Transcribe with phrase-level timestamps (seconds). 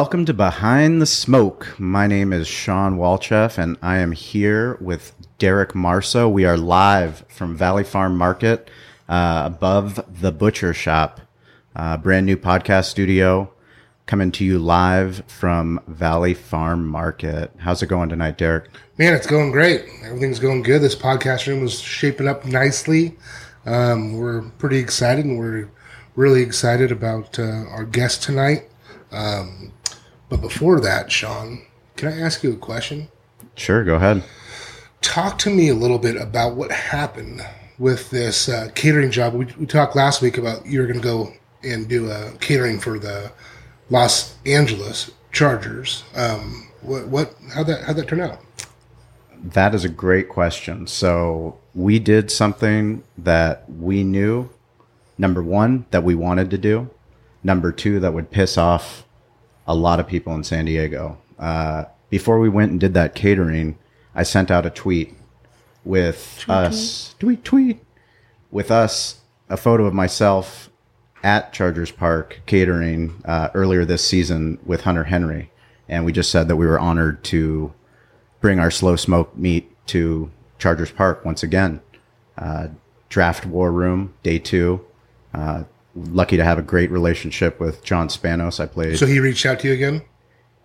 [0.00, 1.78] Welcome to Behind the Smoke.
[1.78, 6.26] My name is Shawn Walchef, and I am here with Derek Marso.
[6.26, 8.70] We are live from Valley Farm Market
[9.10, 11.20] uh, above the butcher shop.
[11.76, 13.52] Uh, brand new podcast studio
[14.06, 17.52] coming to you live from Valley Farm Market.
[17.58, 18.70] How's it going tonight, Derek?
[18.96, 19.84] Man, it's going great.
[20.02, 20.80] Everything's going good.
[20.80, 23.18] This podcast room is shaping up nicely.
[23.66, 25.68] Um, we're pretty excited, and we're
[26.16, 28.66] really excited about uh, our guest tonight.
[29.12, 29.72] Um,
[30.30, 31.62] but before that, Shawn,
[31.96, 33.08] can I ask you a question?
[33.56, 34.24] Sure, go ahead.
[35.02, 37.44] Talk to me a little bit about what happened
[37.78, 39.34] with this uh, catering job.
[39.34, 42.78] We, we talked last week about you were going to go and do a catering
[42.78, 43.32] for the
[43.90, 46.04] Los Angeles Chargers.
[46.14, 48.40] Um, what what how that how that turn out?
[49.42, 50.86] That is a great question.
[50.86, 54.48] So we did something that we knew,
[55.18, 56.90] number one, that we wanted to do.
[57.42, 59.04] Number two, that would piss off
[59.70, 61.16] a lot of people in San Diego.
[61.38, 63.78] Uh, before we went and did that catering,
[64.16, 65.14] I sent out a tweet
[65.84, 67.80] with tweet, us, tweet, tweet,
[68.50, 70.70] with us, a photo of myself
[71.22, 75.52] at Chargers Park catering uh, earlier this season with Hunter Henry.
[75.88, 77.72] And we just said that we were honored to
[78.40, 81.80] bring our slow smoke meat to Chargers Park once again.
[82.36, 82.68] Uh,
[83.08, 84.84] draft war room, day two.
[85.32, 85.62] Uh,
[85.94, 88.60] lucky to have a great relationship with John Spanos.
[88.60, 88.98] I played.
[88.98, 90.02] So he reached out to you again.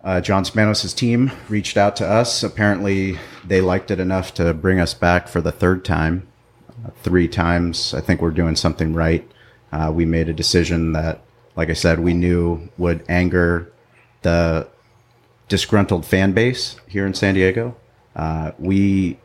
[0.04, 2.42] Uh, John Spanos' team reached out to us.
[2.44, 6.28] Apparently, they liked it enough to bring us back for the third time.
[6.84, 7.94] Uh, three times.
[7.94, 9.28] I think we're doing something right.
[9.72, 11.22] Uh, we made a decision that,
[11.56, 13.72] like I said, we knew would anger
[14.22, 14.68] the
[15.48, 17.76] disgruntled fan base here in San Diego.
[18.14, 19.18] Uh, we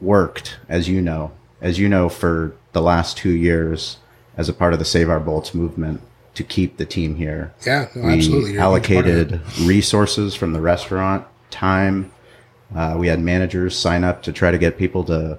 [0.00, 3.98] worked, as you know, as you know, for the last two years
[4.40, 6.00] as a part of the Save Our Bolts movement
[6.32, 7.52] to keep the team here.
[7.66, 8.52] Yeah, no, we absolutely.
[8.52, 12.10] You're allocated resources from the restaurant, time.
[12.74, 15.38] Uh, we had managers sign up to try to get people to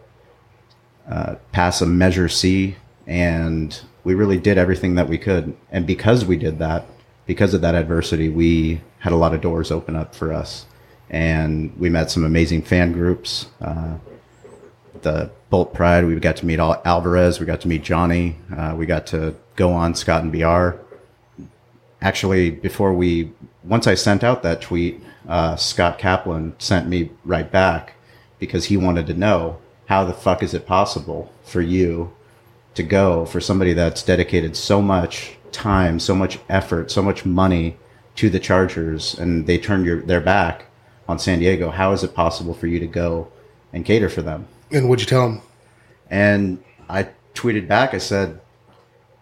[1.09, 2.75] uh, pass a Measure C,
[3.07, 5.57] and we really did everything that we could.
[5.72, 6.85] And because we did that,
[7.25, 10.67] because of that adversity, we had a lot of doors open up for us,
[11.09, 13.47] and we met some amazing fan groups.
[13.59, 13.95] Uh,
[15.03, 18.75] the Bolt Pride, we got to meet all Alvarez, we got to meet Johnny, uh,
[18.78, 20.79] we got to go on Scott and BR.
[22.01, 23.31] Actually, before we,
[23.63, 27.94] once I sent out that tweet, uh, Scott Kaplan sent me right back
[28.40, 32.13] because he wanted to know how the fuck is it possible for you
[32.73, 37.78] to go for somebody that's dedicated so much time, so much effort, so much money
[38.16, 40.66] to the Chargers, and they turned your, their back
[41.07, 41.69] on San Diego.
[41.69, 43.31] How is it possible for you to go
[43.73, 44.47] and cater for them?
[44.71, 45.41] And what'd you tell him?
[46.09, 47.93] And I tweeted back.
[47.93, 48.39] I said,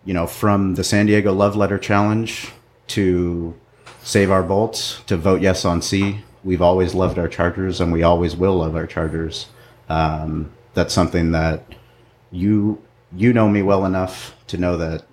[0.06, 2.52] you know, from the San Diego Love Letter Challenge
[2.88, 3.56] to
[4.02, 8.04] Save Our Bolts to vote yes on C, we've always loved our Chargers, and we
[8.04, 9.48] always will love our Chargers.
[9.90, 11.64] Um, that's something that
[12.32, 12.82] you
[13.16, 15.04] you know me well enough to know that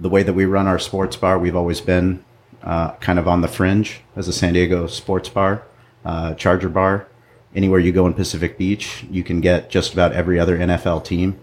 [0.00, 2.24] the way that we run our sports bar, we've always been
[2.62, 5.62] uh, kind of on the fringe as a San Diego sports bar,
[6.04, 7.06] uh, Charger bar.
[7.54, 11.38] Anywhere you go in Pacific Beach, you can get just about every other NFL team.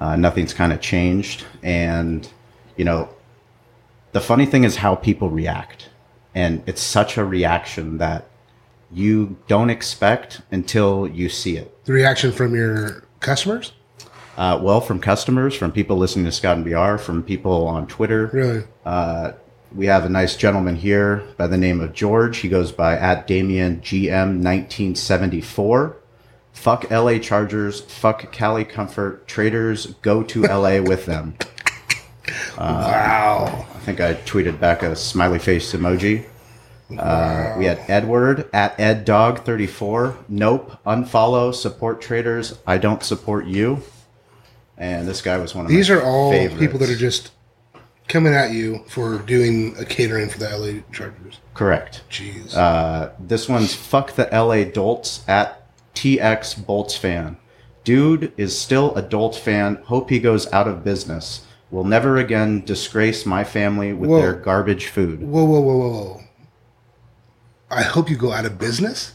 [0.00, 1.44] Uh, nothing's kind of changed.
[1.62, 2.28] And,
[2.76, 3.08] you know,
[4.12, 5.88] the funny thing is how people react.
[6.34, 8.26] And it's such a reaction that
[8.92, 11.84] you don't expect until you see it.
[11.84, 13.72] The reaction from your customers?
[14.36, 18.26] Uh, well, from customers, from people listening to Scott and BR, from people on Twitter.
[18.32, 18.64] Really?
[18.84, 19.32] Uh,
[19.74, 22.38] we have a nice gentleman here by the name of George.
[22.38, 25.96] He goes by at Damien GM 1974.
[26.52, 27.80] Fuck LA Chargers.
[27.80, 29.26] Fuck Cali Comfort.
[29.26, 31.34] Traders go to LA with them.
[32.58, 33.66] wow.
[33.74, 36.26] I think I tweeted back a smiley face emoji.
[36.96, 40.16] Uh, we had Edward at EdDog34.
[40.28, 40.78] Nope.
[40.86, 41.52] Unfollow.
[41.52, 42.58] Support traders.
[42.66, 43.82] I don't support you.
[44.78, 46.60] And this guy was one of These are all favorites.
[46.60, 47.30] people that are just
[48.08, 51.38] coming at you for doing a catering for the LA Chargers.
[51.54, 52.02] correct.
[52.10, 52.54] Jeez.
[52.54, 55.62] Uh, this one's fuck the LA Dolts at
[55.94, 57.36] TX Bolts fan.
[57.84, 59.76] Dude is still a Dolt fan.
[59.84, 61.46] Hope he goes out of business.
[61.70, 64.20] Will never again disgrace my family with Whoa.
[64.20, 65.22] their garbage food.
[65.22, 66.20] whoa, whoa, whoa, whoa, whoa.
[67.70, 69.12] I hope you go out of business.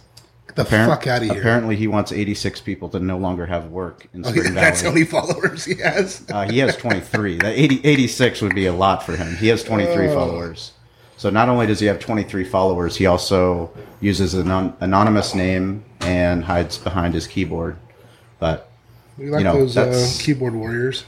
[0.56, 1.40] The fuck out of here.
[1.40, 4.90] Apparently, he wants 86 people to no longer have work in Okay, Spring that's how
[4.90, 6.24] many followers he has.
[6.30, 7.38] Uh, he has 23.
[7.38, 9.36] That 80, 86 would be a lot for him.
[9.38, 10.13] He has 23 Oh.
[10.16, 10.72] followers.
[11.18, 15.84] So not only does he have 23 followers, he also uses an anon- anonymous name
[16.01, 17.75] and hides behind his keyboard.
[18.40, 18.69] But
[19.18, 21.04] We like You know, those uh, keyboard warriors.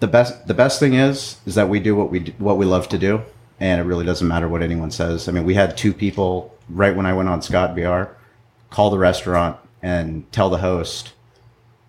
[0.00, 2.64] the best the best thing is is that we do what we do, what we
[2.66, 3.22] love to do,
[3.60, 5.28] and it really doesn't matter what anyone says.
[5.28, 8.12] I mean, we had two people right when I went on Scott BR
[8.70, 11.12] call the restaurant and tell the host,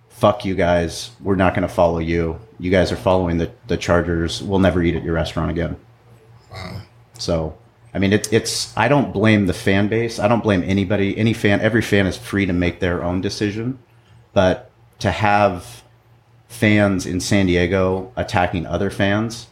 [0.09, 2.39] "Fuck you guys, we're not going to follow you.
[2.59, 4.41] You guys are following the the Chargers.
[4.41, 5.77] We'll never eat at your restaurant again."
[6.51, 6.81] Wow.
[7.17, 7.57] So.
[7.93, 8.77] I mean, it, it's.
[8.77, 10.19] I don't blame the fan base.
[10.19, 11.17] I don't blame anybody.
[11.17, 13.79] Any fan, every fan is free to make their own decision.
[14.33, 14.69] But
[14.99, 15.83] to have
[16.47, 19.47] fans in San Diego attacking other fans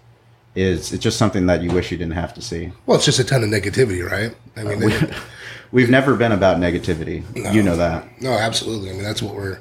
[0.55, 2.71] is it's just something that you wish you didn't have to see.
[2.85, 4.35] Well, it's just a ton of negativity, right?
[4.55, 4.93] I mean, we,
[5.71, 7.23] we've never been about negativity.
[7.53, 8.21] You know that.
[8.21, 8.89] no, absolutely.
[8.89, 9.59] I mean, that's what we're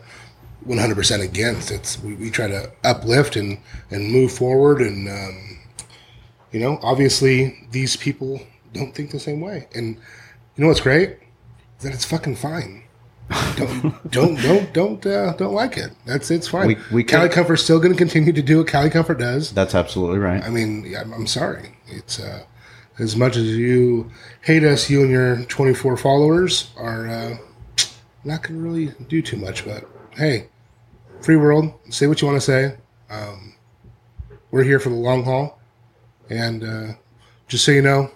[0.67, 1.71] 100% against.
[1.71, 3.59] It's we, we try to uplift and
[3.91, 5.59] and move forward, and um,
[6.53, 8.41] you know, obviously, these people
[8.73, 9.69] don't think the same way.
[9.75, 11.19] And you know what's great?
[11.79, 12.84] Is that it's fucking fine.
[13.57, 15.91] Don't don't don't don't uh, don't like it.
[16.05, 16.67] That's it's fine.
[16.69, 19.51] We- we Cali Comfort's still going to continue to do what Cali Comfort does.
[19.53, 20.43] That's absolutely right.
[20.43, 21.77] I mean, I'm, I'm sorry.
[21.87, 22.45] It's uh,
[22.99, 24.11] as much as you
[24.43, 27.37] hate us, you and your 24 followers are uh,
[28.25, 29.65] not going to really do too much.
[29.65, 29.85] But
[30.17, 30.49] hey,
[31.23, 32.77] free world, say what you want to say.
[33.11, 33.55] Um,
[34.51, 35.59] we're here for the long haul,
[36.31, 36.93] and uh,
[37.49, 38.11] just so you know,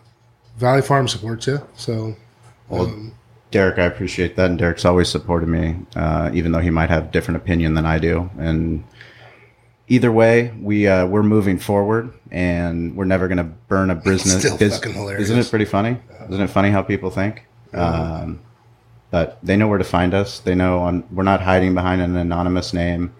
[0.58, 1.60] Valley Farm supports you.
[1.76, 2.14] So
[2.68, 3.12] Well,
[3.50, 7.04] Derek, I appreciate that, and Derek's always supported me, uh, even though he might have
[7.04, 8.30] a different opinion than I do.
[8.38, 8.84] And
[9.88, 14.40] either way, we uh, we're moving forward, and we're never going to burn a business.
[14.40, 15.24] Still bus- fucking hilarious.
[15.24, 15.96] Isn't it pretty funny?
[16.28, 17.46] Isn't it funny how people think?
[17.72, 18.40] Um,
[19.10, 20.40] but they know where to find us.
[20.40, 23.14] They know on, we're not hiding behind an anonymous name.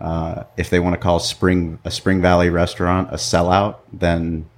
[0.00, 4.48] Uh, if they want to call Spring a Spring Valley restaurant a sellout, then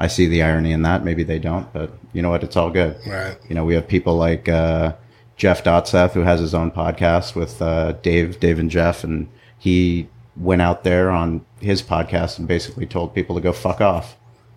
[0.00, 1.04] I see the irony in that.
[1.04, 2.42] Maybe they don't, but you know what?
[2.42, 2.98] It's all good.
[3.06, 3.36] right.
[3.48, 4.94] You know, we have people like uh,
[5.36, 10.08] Jeff Dotseth, who has his own podcast with uh, Dave, Dave and Jeff, and he
[10.36, 14.16] went out there on his podcast and basically told people to go fuck off,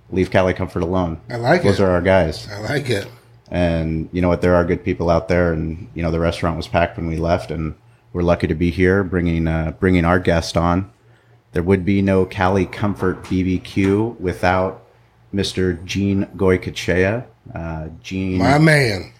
[0.09, 1.19] leave Cali Comfort alone.
[1.29, 1.77] I like Those it.
[1.77, 3.05] Those are our guys, I like it.
[3.51, 4.41] and you know what?
[4.41, 7.17] There are good people out there, and you know the restaurant was packed when we
[7.17, 7.75] left, and
[8.13, 10.89] we're lucky to be here, bringing uh, bringing our guest on.
[11.51, 14.82] There would be no Cali Comfort BBQ without
[15.33, 15.83] Mr.
[15.85, 17.25] Gene Goycochea.
[17.53, 19.11] Uh, Gene My man.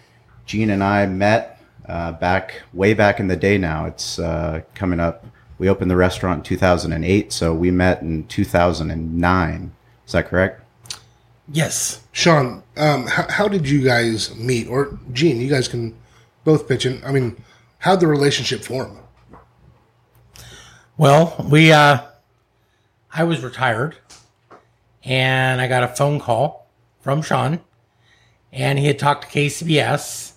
[0.45, 3.57] Gene and I met uh, back way back in the day.
[3.57, 5.25] Now it's uh, coming up.
[5.57, 9.71] We opened the restaurant in 2008, so we met in 2009.
[10.05, 10.61] Is that correct?
[11.51, 12.01] Yes.
[12.11, 14.67] Shawn, um, how, how did you guys meet?
[14.67, 15.95] Or Gene, you guys can
[16.43, 17.03] both pitch in.
[17.03, 17.41] I mean,
[17.79, 18.99] how'd the relationship form?
[20.97, 22.01] Well, we uh
[23.13, 23.97] I was retired
[25.03, 26.67] and I got a phone call
[27.01, 27.59] from Shawn
[28.51, 30.33] and he had talked to KCBS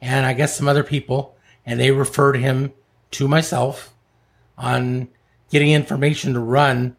[0.00, 2.72] and I guess some other people and they referred him
[3.12, 3.94] to myself
[4.58, 5.08] on
[5.50, 6.96] getting information to run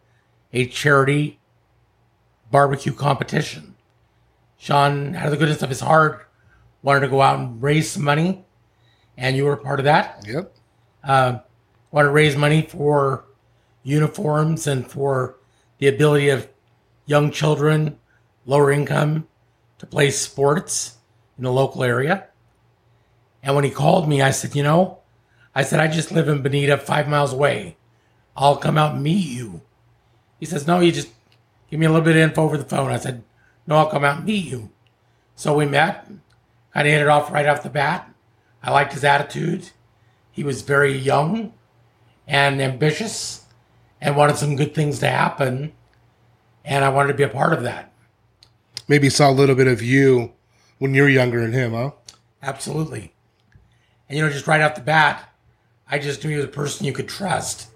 [0.54, 1.40] a charity
[2.52, 3.76] barbecue competition.
[4.58, 6.28] Shawn, out of the goodness of his heart,
[6.82, 8.46] wanted to go out and raise some money,
[9.18, 10.56] and you were a part of that Yep.
[11.04, 11.40] uh,
[11.92, 13.26] want to raise money for
[13.84, 15.36] uniforms and for
[15.80, 16.48] the ability of
[17.06, 17.98] young children,
[18.46, 19.28] lower income,
[19.78, 20.98] to play sports
[21.38, 22.28] in the local area.
[23.44, 25.00] And when he called me, I said, You know,
[25.54, 27.78] I said, I just live in Bonita, five miles away.
[28.36, 29.62] I'll come out and meet you.
[30.40, 31.10] He says, No, you just
[31.70, 32.92] give me a little bit of info over the phone.
[32.92, 33.24] I said,
[33.68, 34.72] No, I'll come out and meet you.
[35.36, 36.08] So we met,
[36.74, 38.10] kind of hit it off right off the bat.
[38.64, 39.70] I liked his attitude.
[40.32, 41.54] He was very young
[42.28, 43.46] and ambitious
[44.02, 45.74] and wanted some good things to happen.
[46.66, 47.94] And I wanted to be a part of that.
[48.88, 50.34] Maybe saw a little bit of you
[50.80, 51.92] when you were younger than him, huh?
[52.42, 53.14] Absolutely.
[54.10, 55.30] And, you know, just right off the bat,
[55.90, 57.70] I just knew he was a person you could trust.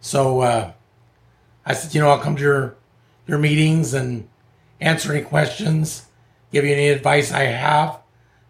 [0.00, 0.72] So uh,
[1.64, 2.76] I said, you know, I'll come to your,
[3.26, 4.28] your meetings and
[4.80, 6.06] answer any questions,
[6.52, 7.98] give you any advice I have,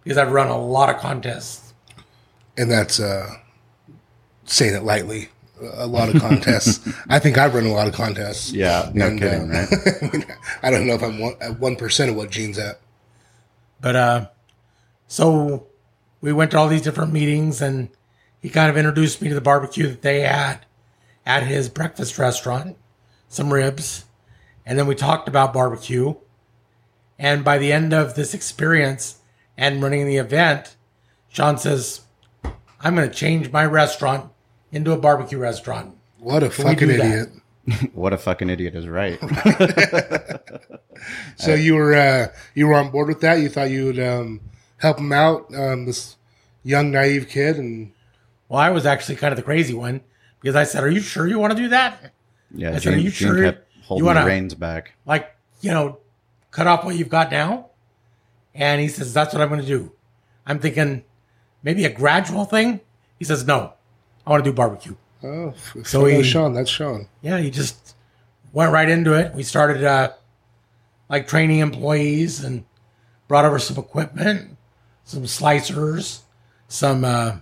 [0.03, 1.75] because I've run a lot of contests.
[2.57, 3.37] And that's uh,
[4.45, 5.29] saying it lightly.
[5.73, 6.87] A lot of contests.
[7.09, 8.53] I think I've run a lot of contests.
[8.53, 10.27] Yeah, no And, kidding, uh, right?
[10.63, 12.81] I don't know if I'm one, at one percent of what Gene's at.
[13.81, 14.27] But uh,
[15.07, 15.67] so
[16.21, 17.89] we went to all these different meetings, and
[18.41, 20.65] he kind of introduced me to the barbecue that they had
[21.27, 22.77] at his breakfast restaurant,
[23.29, 24.05] some ribs,
[24.67, 26.15] and then we talked about barbecue.
[27.19, 29.19] And by the end of this experience
[29.57, 30.77] and running the event,
[31.29, 32.01] Shawn says,
[32.81, 34.31] I'm going to change my restaurant
[34.75, 35.97] into a barbecue restaurant.
[36.19, 37.07] What a we fucking do that?
[37.07, 37.29] idiot.
[37.95, 39.19] What a fucking idiot is right.
[41.37, 43.41] So you were uh, you were on board with that.
[43.41, 44.41] You thought you would um,
[44.79, 46.17] help him out, um, this
[46.63, 47.93] young naive kid, and
[48.49, 50.01] Well, I was actually kind of the crazy one
[50.41, 52.13] because I said, Are you sure you want to do that?
[52.55, 54.93] Yeah, I said, Gene, "Are you Gene sure kept you wanna- the reins back.
[55.05, 55.99] Like, you know,
[56.51, 57.71] cut off what you've got now?
[58.55, 59.93] And he says, That's what I'm going to do.
[60.47, 61.05] I'm thinking
[61.63, 62.81] maybe a gradual thing.
[63.19, 63.73] He says, No,
[64.27, 64.95] I want to do barbecue.
[65.23, 67.09] oh, So so he- Shawn, that's Shawn.
[67.23, 67.95] yeah, he just
[68.53, 69.35] went right into it.
[69.35, 70.13] We started uh,
[71.09, 72.65] like training employees and
[73.29, 74.57] brought over some equipment,
[75.05, 76.21] some slicers,
[76.69, 77.37] some uh,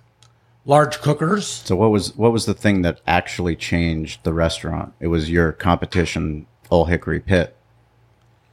[0.65, 1.47] large cookers.
[1.47, 4.93] So what was what was the thing that actually changed the restaurant?
[5.01, 7.57] It was your competition, Ole Hickory Pit,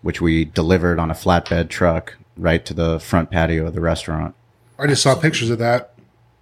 [0.02, 4.36] which we delivered on a flatbed truck right to the front patio of the restaurant.
[4.78, 5.94] I just saw pictures of that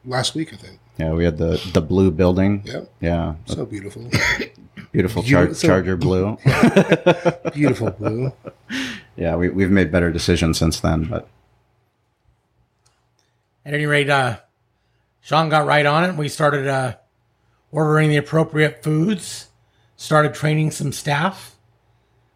[0.06, 0.54] last week.
[0.54, 0.80] I think.
[0.98, 2.64] Yeah, we had the the blue building.
[2.66, 2.90] Yep.
[3.02, 4.10] Yeah, So beautiful,
[4.92, 6.38] beautiful char- so- Charger blue.
[7.54, 8.34] beautiful blue.
[9.16, 11.28] yeah, we we've made better decisions since then, but
[13.66, 14.38] At any rate, uh,
[15.22, 16.16] Shawn got right on it.
[16.16, 16.96] We started uh,
[17.72, 19.50] ordering the appropriate foods,
[19.98, 21.56] started training some staff,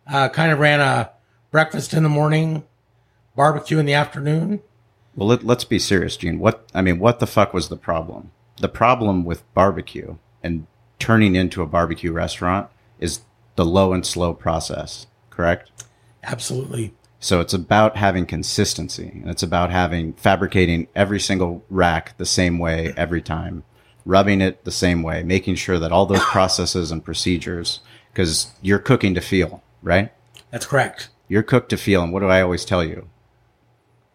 [0.06, 1.10] uh, kind of ran a
[1.52, 2.64] breakfast in the morning,
[3.36, 4.60] barbecue in the afternoon.
[5.16, 6.38] Well, let, let's be serious, Gene.
[6.38, 8.32] What I mean, what the fuck was the problem?
[8.62, 10.68] The problem with barbecue and
[11.00, 13.22] turning into a barbecue restaurant is
[13.56, 15.72] the low and slow process, correct?
[16.24, 16.94] Absolutely.
[17.20, 22.60] So it's about having consistency and it's about having fabricating every single rack the same
[22.60, 23.64] way every time,
[24.06, 27.80] rubbing it the same way, making sure that all those processes and procedures,
[28.14, 30.12] because you're cooking to feel, right?
[30.52, 31.10] That's correct.
[31.28, 32.04] You're cooked to feel.
[32.04, 33.08] And what do I always tell you?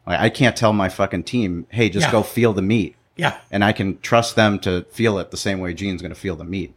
[0.07, 2.13] I I can't tell my fucking team, hey, just Yeah.
[2.13, 2.95] go feel the meat.
[3.17, 3.39] Yeah.
[3.51, 6.37] And I can trust them to feel it the same way Gene's going to feel
[6.37, 6.75] the meat.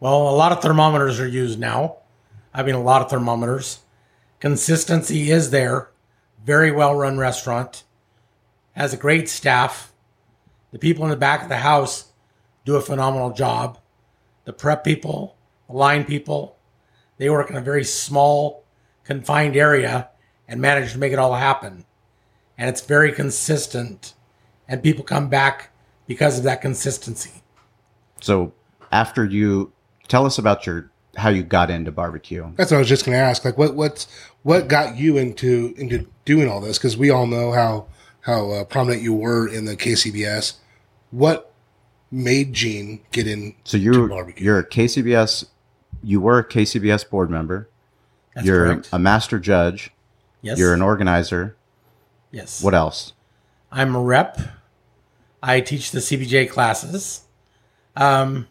[0.00, 1.98] Well, a lot of thermometers are used now.
[2.52, 3.80] I mean, a lot of thermometers.
[4.40, 5.90] Consistency is there.
[6.44, 7.84] Very well run restaurant.
[8.72, 9.92] Has a great staff.
[10.72, 12.12] The people in the back of the house
[12.64, 13.78] do a phenomenal job.
[14.44, 15.36] The prep people,
[15.66, 16.56] the line people,
[17.16, 18.64] they work in a very small,
[19.04, 20.10] confined area
[20.46, 21.84] and manage to make it all happen.
[22.58, 24.14] And it's very consistent.
[24.68, 25.70] And people come back
[26.06, 27.42] because of that consistency.
[28.20, 28.52] So
[28.90, 29.72] after you
[30.08, 32.46] tell us about your how you got into barbecue.
[32.56, 33.44] That's what I was just going to ask.
[33.44, 34.06] Like, what what's
[34.42, 36.78] what got you into into doing all this?
[36.78, 37.86] Because we all know how
[38.20, 40.54] how uh, prominent you were in the KCBS.
[41.10, 41.52] What
[42.10, 43.54] made Gene get in?
[43.64, 44.44] So you're barbecue?
[44.44, 45.46] you're a KCBS.
[46.02, 47.68] You were a KCBS board member.
[48.34, 48.88] That's you're correct.
[48.92, 49.90] a master judge.
[50.42, 50.58] yes.
[50.58, 51.56] You're an organizer.
[52.30, 52.62] yes.
[52.62, 53.14] What else?
[53.70, 54.40] I'm a rep.
[55.42, 57.22] I teach the CBJ classes.
[57.94, 58.48] Um,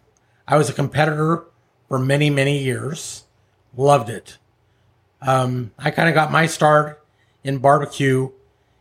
[0.48, 1.46] I was a competitor
[1.88, 3.24] for many, many years.
[3.76, 4.38] Loved it.
[5.22, 7.04] Um, I kind of got my start
[7.44, 8.32] in barbecue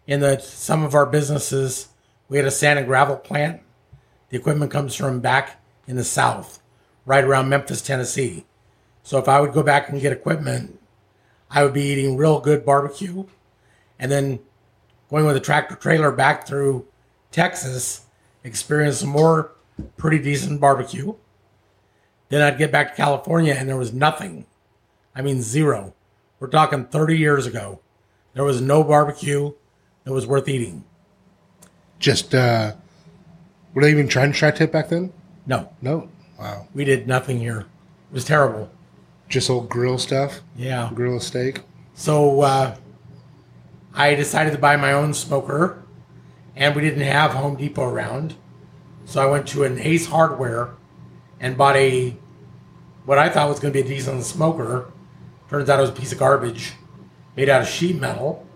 [0.07, 1.89] in that some of our businesses,
[2.29, 3.63] we had a sand and gravel plant.
[4.29, 6.61] The equipment comes from back in the south,
[7.07, 8.45] right around Memphis, Tennessee.
[9.03, 10.79] So if I would go back and get equipment,
[11.51, 13.25] I would be eating real good barbecue.
[13.99, 14.41] And then
[15.11, 16.87] going with a tractor trailer back through
[17.31, 18.07] Texas,
[18.43, 19.53] experience some more
[19.97, 21.15] pretty decent barbecue.
[22.29, 24.47] Then I'd get back to California and there was nothing.
[25.15, 25.95] I mean, zero.
[26.41, 27.81] We're talking 30 years ago.
[28.35, 29.53] There was no barbecue
[30.05, 30.85] that was worth eating.
[31.99, 32.75] just uh,
[33.73, 35.13] were they even trying to tri-tip back then?
[35.47, 36.09] No, No.
[36.39, 36.67] Wow.
[36.75, 37.61] we did nothing here.
[37.61, 38.69] It was terrible.
[39.29, 40.41] Just old grill stuff.
[40.57, 40.91] Yeah.
[40.95, 41.61] Grill steak.
[41.95, 42.77] So uh,
[43.95, 45.83] I decided to buy my own smoker,
[46.57, 48.35] and we didn't have Home Depot around.
[49.05, 50.75] So I went to an Ace Hardware
[51.39, 52.17] and bought a
[53.05, 54.91] what I thought was going to be a decent smoker.
[55.49, 56.73] Turns out it was a piece of garbage
[57.37, 58.47] made out of sheet metal,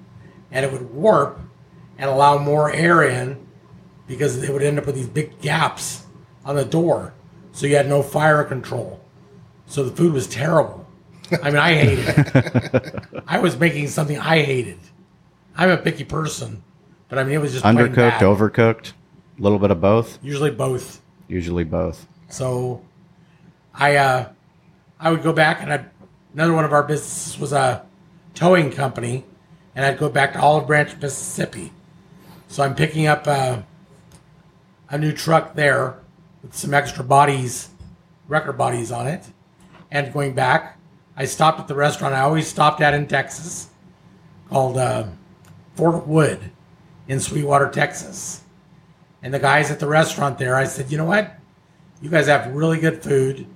[0.51, 1.39] and it would warp
[1.99, 3.47] and allow more air in
[4.07, 6.07] because it would end up with these big gaps
[6.45, 7.15] on the door.
[7.53, 9.01] So you had no fire control.
[9.67, 10.87] So the food was terrible.
[11.43, 13.23] I mean, I hated it.
[13.27, 14.79] I was making something I hated.
[15.59, 16.63] I'm a picky person,
[17.09, 18.23] but I mean, it was just plain Undercooked, bad.
[18.23, 18.93] overcooked,
[19.39, 20.19] a little bit of both.
[20.23, 21.03] Usually both.
[21.27, 22.07] Usually both.
[22.29, 22.81] So,
[23.75, 24.29] I uh,
[25.01, 25.91] I would go back and I'd,
[26.33, 27.85] another one of our businesses was a
[28.35, 29.25] towing company,
[29.75, 31.73] and I'd go back to Olive Branch, Mississippi.
[32.47, 33.63] So I'm picking up uh,
[34.91, 35.99] a new truck there
[36.43, 37.71] with some extra bodies,
[38.29, 39.25] record bodies on it,
[39.91, 40.77] and going back.
[41.17, 43.71] I stopped at the restaurant I always stopped at in Texas,
[44.49, 45.09] called uh,
[45.79, 46.51] Fort Wood.
[47.07, 48.43] in Sweetwater, Texas.
[49.23, 51.37] And the guys at the restaurant there, I said, you know what?
[52.03, 53.47] You guys have really good food.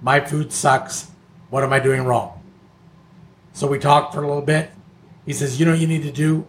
[0.00, 1.10] My food sucks.
[1.50, 2.42] What am I doing wrong?
[3.52, 4.70] So we talked for a little bit.
[5.26, 6.46] He says, you know what you need to do?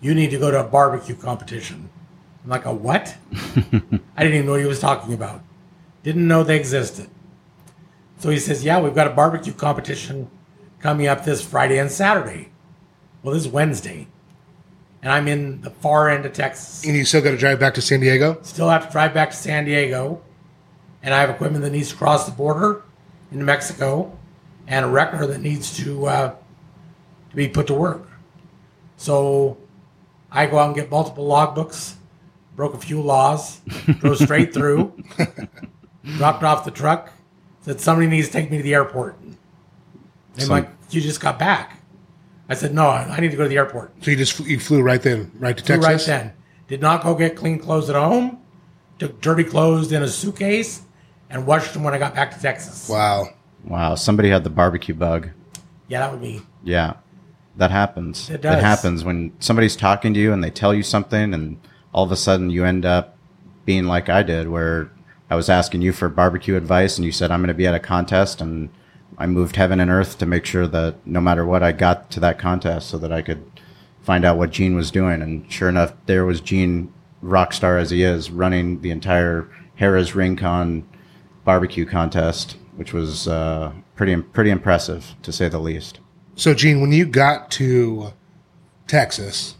[0.00, 1.90] You need to go to a barbecue competition.
[2.44, 3.16] I'm like, a what?
[3.34, 5.42] I didn't even know what he was talking about.
[6.04, 7.10] Didn't know they existed.
[8.18, 10.30] So he says, yeah, we've got a barbecue competition
[10.78, 12.52] coming up this Friday and Saturday.
[13.24, 14.06] Well, this is Wednesday.
[15.02, 16.84] And I'm in the far end of Texas.
[16.84, 18.38] And you still got to drive back to San Diego?
[18.42, 20.20] Still have to drive back to San Diego.
[21.02, 22.82] And I have equipment that needs to cross the border
[23.30, 24.16] into Mexico
[24.66, 26.34] and a wrecker that needs to, uh,
[27.30, 28.08] to be put to work.
[28.96, 29.56] So
[30.32, 31.94] I go out and get multiple logbooks,
[32.56, 33.60] broke a few laws,
[34.00, 34.92] drove straight through,
[36.16, 37.12] dropped off the truck,
[37.60, 39.16] said somebody needs to take me to the airport.
[40.34, 41.77] They're Some- like, you just got back.
[42.48, 43.92] I said, no, I I need to go to the airport.
[44.02, 46.08] So you just flew, you flew right then, right to Flew Texas?
[46.08, 46.32] right then.
[46.68, 48.40] Did not go get clean clothes at home.
[48.98, 50.82] Took dirty clothes in a suitcase
[51.30, 52.88] and washed them when I got back to Texas.
[52.88, 53.28] Wow.
[53.64, 55.30] Wow, somebody had the barbecue bug.
[55.88, 56.42] Yeah, that would be.
[56.62, 56.94] Yeah,
[57.56, 58.30] that happens.
[58.30, 58.58] It does.
[58.58, 61.60] It happens when somebody's talking to you and they tell you something, and
[61.92, 63.16] all of a sudden you end up
[63.64, 64.90] being like I did, where
[65.30, 67.74] I was asking you for barbecue advice, and you said I'm going to be at
[67.74, 68.70] a contest, and
[69.18, 72.20] I moved heaven and earth to make sure that no matter what, I got to
[72.20, 73.44] that contest so that I could
[74.00, 75.20] find out what Gene was doing.
[75.20, 80.14] And sure enough, there was Gene, rock star as he is, running the entire Harrah's
[80.14, 80.88] Rincon
[81.44, 85.98] barbecue contest, which was uh, pretty pretty impressive to say the least.
[86.36, 88.12] So, Gene, when you got to
[88.86, 89.56] Texas,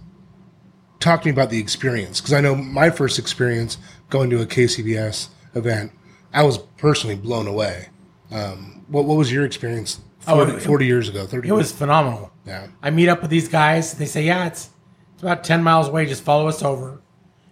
[1.01, 2.21] talk to me about the experience.
[2.21, 3.79] Because I know my first experience
[4.11, 5.93] going to a KCBS event,
[6.33, 7.89] I was personally blown away.
[8.31, 11.27] Um, what, what was your experience 40, Oh, it- 40 years ago?
[11.27, 12.31] 30 It was phenomenal.
[12.47, 12.67] Yeah.
[12.83, 13.95] I meet up with these guys.
[13.95, 14.71] They say, yeah, it's,
[15.15, 16.07] it's about 10 miles away.
[16.07, 17.01] Just follow us over.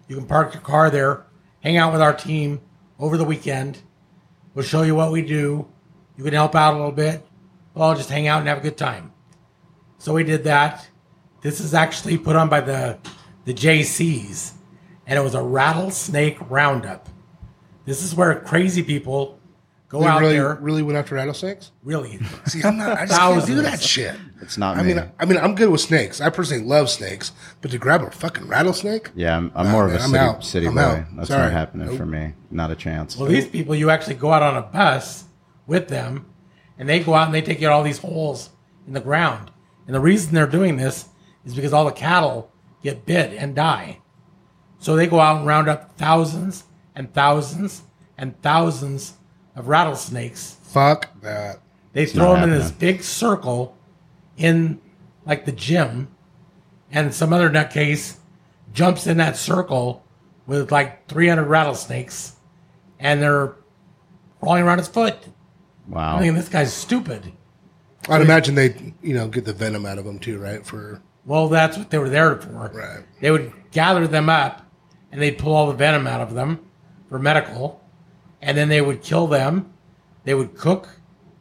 [0.09, 1.27] You can park your car there,
[1.61, 2.61] hang out with our team
[2.99, 3.79] over the weekend.
[4.55, 5.67] We'll show you what we do.
[6.17, 7.27] You can help out a little bit.
[7.75, 9.13] We'll all just hang out and have a good time.
[9.99, 10.89] So we did that.
[11.43, 12.99] This is actually put on by the
[13.45, 14.53] the Jaycees,
[15.07, 17.09] and it was a rattlesnake roundup.
[17.85, 19.36] This is where crazy people
[19.89, 20.55] go They out really, there.
[20.61, 21.73] really went after rattlesnakes?
[21.83, 24.17] Really, See, I'm not, I just can't do that shit.
[24.43, 24.95] It's not I me.
[24.95, 26.21] mean, I mean, I'm good with snakes.
[26.21, 29.11] I personally love snakes, but to grab a fucking rattlesnake?
[29.15, 30.45] Yeah, I'm, I'm Nah, more of man, a I'm city, out.
[30.45, 30.81] city I'm boy.
[30.81, 31.05] out.
[31.17, 31.43] That's Sorry.
[31.43, 31.97] not happening Nope.
[31.97, 32.35] for me.
[32.51, 33.17] Not a chance.
[33.17, 35.25] Well, these people, you actually go out on a bus
[35.67, 36.27] with them,
[36.79, 38.51] and they go out and they take you to all these holes
[38.87, 39.51] in the ground.
[39.87, 41.07] And the reason they're doing this
[41.45, 42.51] is because all the cattle
[42.83, 44.01] get bit and die.
[44.79, 47.83] So they go out and round up thousands and thousands
[48.19, 49.15] and thousands
[49.57, 50.57] of rattlesnakes.
[50.63, 51.61] Fuck that.
[51.93, 53.77] They not throw them in this big circle
[54.37, 54.81] in
[55.25, 56.09] like the gym,
[56.93, 58.19] and some other nutcase
[58.73, 60.05] jumps in that circle
[60.47, 62.37] with like 300 rattlesnakes,
[63.01, 63.55] and they're
[64.41, 65.17] crawling around his foot.
[65.89, 66.17] wow.
[66.17, 67.33] I mean, this guy's stupid.
[68.09, 70.65] I'd imagine they, you know, get the venom out of them too, right?
[70.65, 72.71] For Well, that's what they were there for.
[72.73, 73.05] Right.
[73.21, 74.65] They would gather them up,
[75.11, 76.65] and they'd pull all the venom out of them
[77.09, 77.81] for medical,
[78.47, 79.73] and then they would kill them.
[80.25, 80.89] They would cook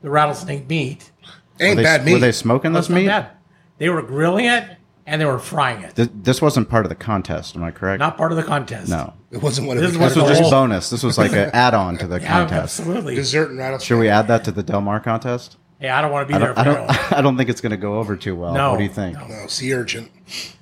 [0.02, 1.12] the rattlesnake meat.
[1.60, 2.14] ain't were, they, bad meat.
[2.14, 3.08] were they smoking this meat?
[3.08, 3.30] bad.
[3.78, 5.96] They were grilling it and they were frying it.
[5.96, 7.56] Th- this wasn't part of the contest.
[7.56, 8.00] Am I correct?
[8.00, 8.90] Not part of the contest.
[8.90, 9.14] No.
[9.32, 10.90] it wasn't one of This the This was the just whole- bonus.
[10.90, 12.80] This was like an add-on to the Yeah, contest.
[12.80, 13.16] absolutely.
[13.16, 13.88] dessert and rattlesnake.
[13.88, 15.58] Should we add that to the Del Mar contest?
[15.80, 16.58] Hey, I don't want to be I there.
[16.60, 17.14] I don't.
[17.18, 18.54] I don't think it's going to go over too well.
[18.54, 19.18] No, what do you think?
[19.18, 19.28] no.
[19.28, 20.10] No, sea urchin.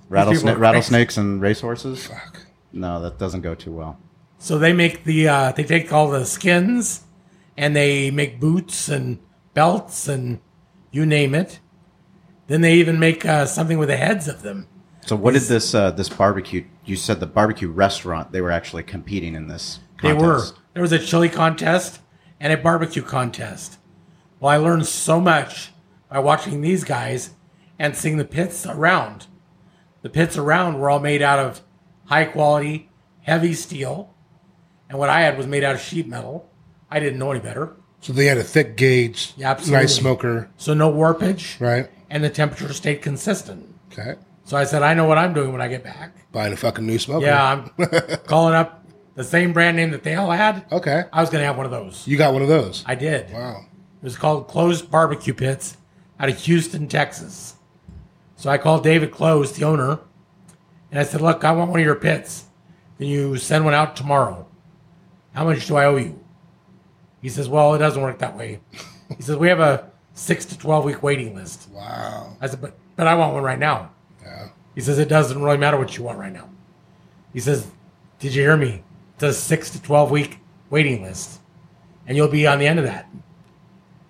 [0.10, 2.08] Rattlesna- rattlesnakes and racehorses?
[2.08, 2.40] Fuck.
[2.72, 3.98] No, that doesn't go too well.
[4.44, 7.06] So they make the uh, they take all the skins
[7.56, 9.20] and they make boots and
[9.54, 10.42] belts and
[10.92, 11.62] you name it.
[12.48, 14.68] Then they even make uh, something with the heads of them.
[15.06, 16.66] So, what did this uh, this barbecue?
[16.84, 18.34] You said the barbecue restaurant.
[18.34, 19.80] They were actually competing in this.
[20.02, 20.42] They were.
[20.74, 22.02] There was a chili contest
[22.38, 23.78] and a barbecue contest.
[24.42, 25.72] Well, I learned so much
[26.10, 27.30] by watching these guys
[27.80, 29.28] and seeing the pits around.
[30.02, 31.62] The pits around were all made out of
[32.08, 32.90] high quality,
[33.22, 34.12] heavy steel.
[34.89, 36.50] And what I had was made out of sheet metal.
[36.89, 37.76] I didn't know any better.
[38.02, 39.84] So they had a thick gauge, Yeah, absolutely.
[39.84, 41.60] nice smoker, So no warpage.
[41.62, 41.89] right?
[42.10, 43.74] And the temperature stayed consistent.
[43.91, 44.15] Okay.
[44.43, 46.30] So I said, I know what I'm doing when I get back.
[46.34, 47.26] Buying a fucking new smoker.
[47.26, 47.43] Yeah,
[47.80, 47.88] I'm
[48.28, 50.65] calling up the same brand name that they all had.
[50.72, 51.04] Okay.
[51.13, 52.06] I was going to have one of those.
[52.06, 52.84] You got one of those.
[52.86, 53.32] I did.
[53.32, 53.62] Wow.
[54.02, 55.78] It was called Klose Barbecue Pits
[56.19, 57.56] out of Houston, Texas.
[58.36, 60.00] So I called David Klose, the owner,
[60.91, 62.43] and I said, Look, I want one of your pits.
[62.98, 64.46] Can you send one out tomorrow?
[65.34, 66.19] How much do I owe you?
[67.22, 68.60] He says, Well, it doesn't work that way.
[69.15, 71.69] He says, We have a six to 12 week waiting list.
[71.72, 72.38] Wow.
[72.41, 73.91] I said, But, but I want one right now.
[74.22, 74.50] Yeah.
[74.76, 76.50] He says, It doesn't really matter what you want right now.
[77.34, 77.69] He says,
[78.19, 78.84] "Did you hear me?
[79.15, 80.38] It's a six to twelve week
[80.69, 81.39] waiting list,
[82.08, 83.10] and you'll be on the end of that."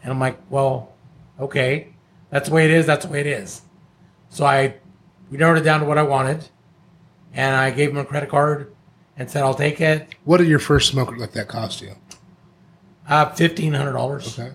[0.04, 0.94] And I'm like, "Well,
[1.40, 1.94] okay,
[2.30, 2.86] that's the way it is.
[2.86, 3.62] That's the way it is."
[4.30, 4.76] So I
[5.32, 6.50] we narrowed it down to what I wanted,
[7.34, 8.73] and I gave him a credit card
[9.18, 11.96] and said, "I'll take it." What did your first smoker like that cost you?
[13.08, 14.38] Uh, fifteen hundred dollars.
[14.40, 14.52] Okay.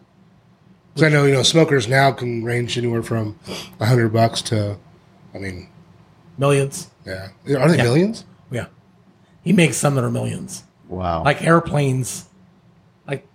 [0.95, 3.39] Because I know you know smokers now can range anywhere from
[3.79, 4.77] a hundred bucks to,
[5.35, 5.69] I mean,
[6.39, 6.89] Millions.
[7.07, 7.83] yeah, are they Yeah.
[7.85, 8.25] millions?
[8.51, 8.67] Yeah.
[9.43, 10.65] He makes some that are millions.
[10.89, 11.23] Wow.
[11.25, 12.25] Like airplanes,
[13.07, 13.27] like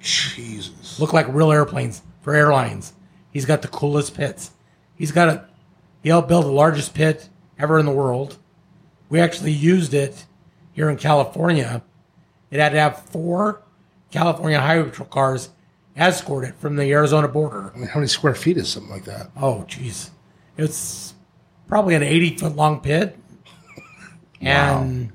[0.00, 1.00] Jesus.
[1.00, 2.92] look like real airplanes for airlines.
[3.32, 4.52] He's got the coolest pits.
[4.94, 5.44] He's got a
[6.02, 8.36] he helped build the largest pit ever in the world.
[9.08, 10.26] We actually used it
[10.78, 11.82] here in California.
[12.52, 13.62] It had to have four
[14.12, 15.50] California highway patrol cars
[15.96, 17.72] escort it from the Arizona border.
[17.74, 19.32] I mean, how many square feet is something like that?
[19.36, 20.10] Oh, jeez.
[20.56, 21.14] It's
[21.66, 23.18] probably an 80 foot long pit
[24.40, 25.12] and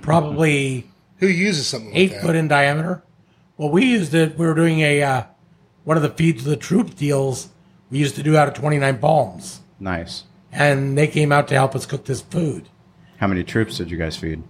[0.00, 2.22] probably Who uses something like eight that?
[2.22, 3.02] foot in diameter.
[3.56, 4.38] Well, we used it.
[4.38, 5.24] We were doing a uh,
[5.82, 7.48] one of the feeds to the troop deals.
[7.90, 10.24] We used to do out of 29 Palms, nice.
[10.52, 12.68] and they came out to help us cook this food.
[13.18, 14.42] How many troops did you guys feed?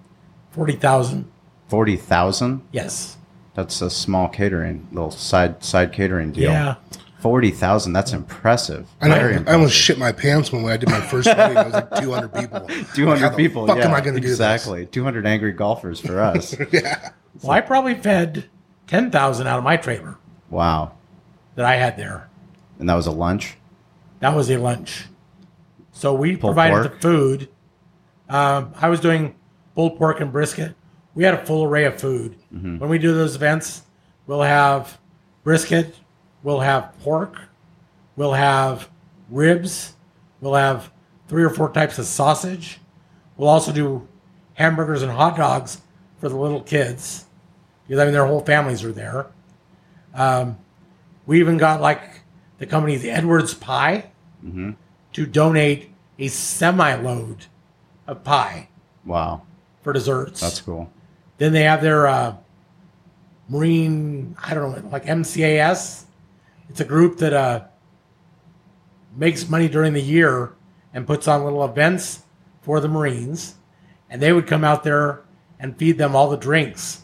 [0.54, 1.30] 40,000.
[1.66, 2.62] Forty thousand.
[2.72, 3.16] Yes.
[3.54, 6.52] That's a small catering, little side side catering deal.
[6.52, 6.76] Yeah.
[7.18, 7.94] Forty thousand.
[7.94, 8.86] That's impressive.
[9.00, 9.14] I know.
[9.14, 11.56] Very I almost shit my pants when I did my first meeting.
[11.56, 12.60] It was like 200 people.
[12.94, 13.66] Two hundred Like, how hundred the people.
[13.66, 14.86] Fuck yeah, am I going to do exactly.
[14.86, 16.54] Two hundred angry golfers for us.
[16.72, 17.10] yeah.
[17.42, 18.44] Well, I probably fed
[18.86, 20.18] 10,000 out of my trailer
[20.50, 20.92] wow.
[21.56, 22.28] that I had there.
[22.78, 23.56] And that was a lunch.
[24.20, 25.06] That was a lunch.
[25.92, 26.94] So we Pulled provided pork?
[26.94, 27.48] the food.
[28.28, 29.34] Um, I was doing
[29.74, 30.74] pulled pork and brisket.
[31.14, 32.36] We had a full array of food.
[32.52, 32.78] Mm-hmm.
[32.78, 33.82] When we do those events,
[34.26, 34.98] we'll have
[35.42, 35.96] brisket,
[36.42, 37.40] we'll have pork,
[38.16, 38.90] we'll have
[39.28, 39.94] ribs,
[40.40, 40.90] we'll have
[41.28, 42.80] three or four types of sausage.
[43.36, 44.08] We'll also do
[44.54, 45.80] hamburgers and hot dogs
[46.18, 47.26] for the little kids
[47.86, 49.26] because I mean their whole families are there.
[50.14, 50.58] Um,
[51.26, 52.22] we even got like
[52.58, 54.10] the company the Edwards Pie
[55.12, 57.46] to donate a semi load
[58.06, 58.68] of pie
[59.04, 59.42] Wow.
[59.84, 60.40] For desserts.
[60.40, 60.90] That's cool.
[61.38, 62.36] Then they have their uh,
[63.48, 66.04] Marine, I don't know, like MCAS.
[66.70, 67.64] It's a group that uh,
[69.14, 70.54] makes money during the year
[70.92, 72.22] and puts on little events
[72.62, 73.56] for the Marines.
[74.08, 75.22] And they would come out there
[75.60, 77.02] and feed them all the drinks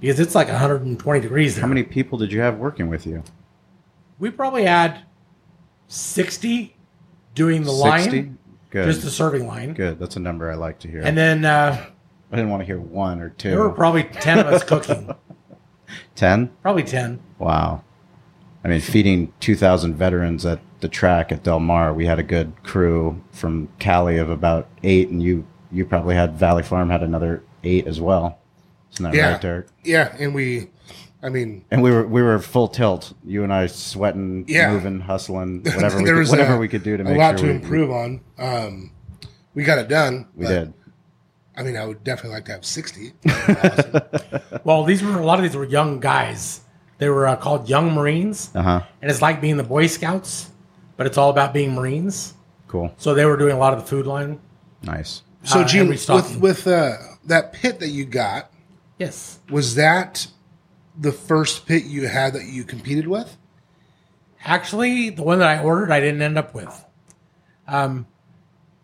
[0.00, 1.62] because it's like 120 degrees there.
[1.62, 3.22] How many people did you have working with you?
[4.18, 5.02] We probably had
[5.88, 6.76] 60
[7.34, 8.10] doing the 60?
[8.10, 8.38] line,
[8.70, 8.86] Good.
[8.86, 9.74] just the serving line.
[9.74, 9.98] Good.
[9.98, 11.02] That's a number I like to hear.
[11.02, 11.86] And then uh,
[12.32, 13.50] I didn't want to hear one or two.
[13.50, 15.12] there were probably 10 of us cooking.
[16.14, 16.50] Ten.
[16.62, 17.18] Probably 10.
[17.38, 17.82] Wow.
[18.64, 22.52] I mean, feeding 2,000 veterans at the track at Del Mar, we had a good
[22.62, 27.42] crew from Cali of about eight, and you you probably had Valley Farm had another
[27.64, 28.38] eight as well.
[28.92, 29.32] Isn't that Yeah.
[29.32, 29.66] right, Derek?
[29.84, 30.14] Yeah.
[30.18, 30.68] And we,
[31.22, 33.12] I mean, And we were we were full tilt.
[33.24, 34.72] You and I sweating, Yeah.
[34.72, 37.48] moving, hustling, whatever we could, whatever a, we could do to make a lot sure
[37.48, 38.20] to we, improve on.
[38.38, 38.90] Um,
[39.54, 40.26] we got it done.
[40.34, 40.72] we did.
[41.60, 43.12] I mean, I would definitely like to have 60.
[44.64, 46.60] Well, these were a lot of these were young guys.
[46.98, 48.80] They were uh, called Young Marines, Uh huh.
[49.00, 50.50] and it's like being the Boy Scouts,
[50.98, 52.34] but it's all about being Marines.
[52.68, 52.92] Cool.
[52.98, 54.38] So they were doing a lot of the food line.
[54.82, 55.22] Nice.
[55.44, 58.50] So, Uh, Gene, and with, with uh, that pit that you got,
[58.98, 60.26] Yes, was that
[60.98, 63.36] the first pit you had that you competed with?
[64.44, 66.84] actually, the one that I ordered, I didn't end up with.
[67.68, 68.06] Um,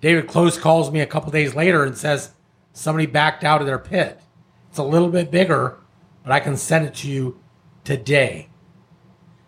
[0.00, 2.30] David Klose calls me a couple days later and says
[2.76, 4.20] somebody backed out of their pit.
[4.68, 5.78] It's a little bit bigger,
[6.22, 7.40] but I can send it to you
[7.84, 8.48] today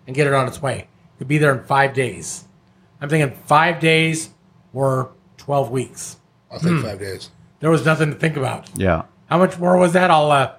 [0.07, 0.89] and get it on its way.
[1.17, 2.45] It'll be there in five days.
[3.01, 4.31] I'm thinking five days
[4.73, 6.17] or 12 weeks.
[6.51, 6.83] I'll Hmm.
[6.83, 7.31] five days.
[7.61, 8.71] There was nothing to think about.
[8.75, 9.03] Yeah.
[9.27, 10.11] How much more was that?
[10.11, 10.53] I'll, uh, do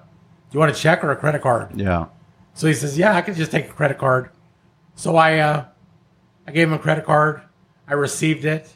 [0.52, 1.72] you want a check or a credit card?
[1.74, 2.06] Yeah.
[2.54, 4.30] So he says, "Yeah, I could just take a credit card."
[4.94, 5.64] So I, uh,
[6.46, 7.42] I gave him a credit card.
[7.88, 8.72] I received it,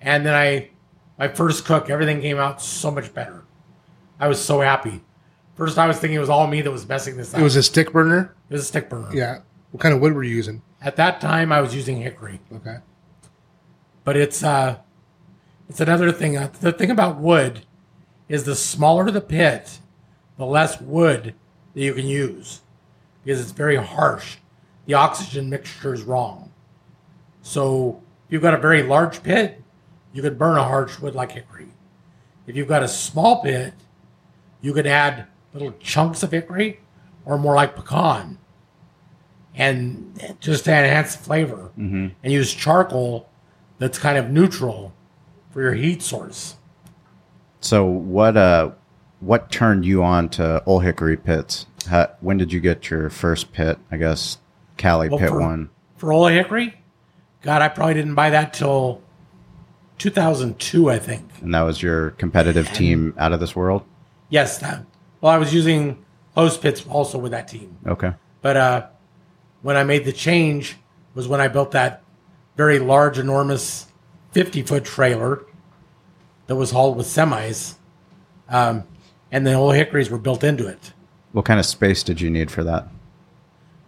[0.00, 0.70] and then I,
[1.18, 3.44] my first cook, everything came out so much better.
[4.18, 5.02] I was so happy.
[5.54, 7.40] First, I was thinking it was all me that was messing this up.
[7.40, 8.34] It was a stick burner.
[8.50, 9.14] It was a stick burner.
[9.14, 9.38] Yeah.
[9.70, 10.62] What kind of wood were you using?
[10.82, 12.76] At that time, I was using hickory, Okay.
[14.04, 14.78] but it's uh,
[15.68, 16.36] it's another thing.
[16.36, 17.64] Uh, The thing about wood
[18.28, 19.80] is the smaller the pit,
[20.36, 21.34] the less wood
[21.74, 22.60] that you can use
[23.24, 24.36] because it's very harsh.
[24.86, 26.52] The oxygen mixture is wrong.
[27.42, 29.62] So if you've got a very large pit,
[30.16, 31.68] you could burn a harsh wood like hickory.
[32.46, 33.74] If you've got a small pit,
[34.62, 36.80] you could add little chunks of hickory
[37.26, 38.38] or more like pecan
[39.54, 43.28] and just to enhance the flavor and use charcoal
[43.78, 44.94] that's kind of neutral
[45.50, 46.56] for your heat source.
[47.60, 48.70] So what uh
[49.20, 51.66] what turned you on to Ole Hickory pits?
[51.88, 53.78] How, when did you get your first pit?
[53.90, 54.38] I guess
[54.76, 55.70] Cali Well, pit for- one.
[55.96, 56.74] For Old Hickory,
[57.42, 59.00] God, I probably didn't buy that till
[59.98, 61.28] 2002, I think.
[61.40, 63.82] And that was your competitive team out of this world?
[64.28, 64.58] Yes.
[64.58, 64.84] That,
[65.20, 66.04] well, I was using
[66.36, 67.76] Klose pits also with that team.
[67.86, 68.12] Okay.
[68.42, 68.86] But uh,
[69.62, 70.76] when I made the change
[71.14, 72.02] was when I built that
[72.56, 73.86] very large, enormous
[74.32, 75.42] 50 foot trailer
[76.46, 77.74] that was hauled with semis.
[78.48, 78.84] Um,
[79.32, 80.92] and the Ole Hickories were built into it.
[81.32, 82.88] What kind of space did you need for that?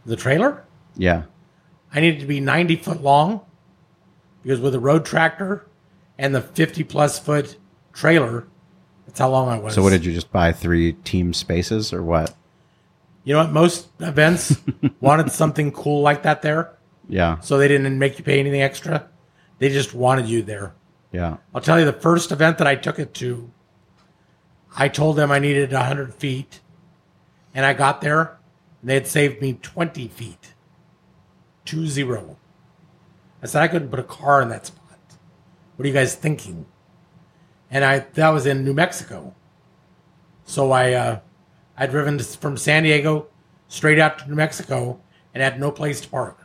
[0.05, 0.65] The trailer,
[0.97, 1.25] Yeah.
[1.93, 3.41] I needed to be 90 foot long
[4.43, 5.67] because with a road tractor
[6.19, 7.57] and the 50 plus foot
[7.93, 8.47] trailer,
[9.07, 9.75] that's how long I was.
[9.75, 12.35] So what did you just buy three team spaces or what?
[13.25, 13.53] You know what?
[13.53, 14.57] Most events
[15.01, 16.75] wanted something cool like that there.
[17.09, 17.41] Yeah.
[17.41, 19.09] So they didn't make you pay anything extra.
[19.59, 20.75] They just wanted you there.
[21.13, 21.39] Yeah.
[21.55, 23.51] I'll tell you the first event that I took it to,
[24.77, 26.61] I told them I needed 100 feet.
[27.55, 28.39] And I got there,
[28.81, 30.53] and they had saved me 20 feet.
[31.65, 32.37] Two zero.
[33.43, 34.71] I said, I couldn't put a car in that.
[35.79, 36.67] What are you guys thinking?
[37.71, 39.33] And I that was in New Mexico.
[40.45, 41.21] So I uh,
[41.77, 43.29] I'd driven from San Diego
[43.69, 44.99] straight out to New Mexico
[45.33, 46.37] and had no place to park.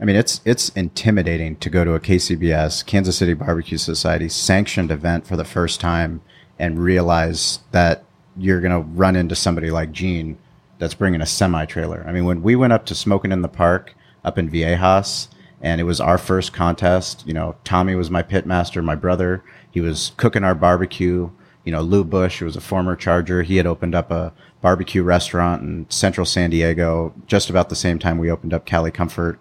[0.00, 4.90] I mean, it's it's intimidating to go to a KCBS Kansas City Barbecue Society sanctioned
[4.90, 6.20] event for the first time
[6.58, 8.02] and realize that
[8.36, 10.38] you're going to run into somebody like Gene
[10.80, 12.04] that's bringing a semi trailer.
[12.04, 15.28] I mean, when we went up to Smoking in the Park up in Viejas,
[15.66, 17.24] and it was our first contest.
[17.26, 19.42] You know, Tommy was my pit master, my brother.
[19.68, 21.28] He was cooking our barbecue.
[21.64, 25.02] You know, Lew Bush, who was a former Charger, he had opened up a barbecue
[25.02, 29.40] restaurant in central San Diego just about the same time we opened up Cali Comfort.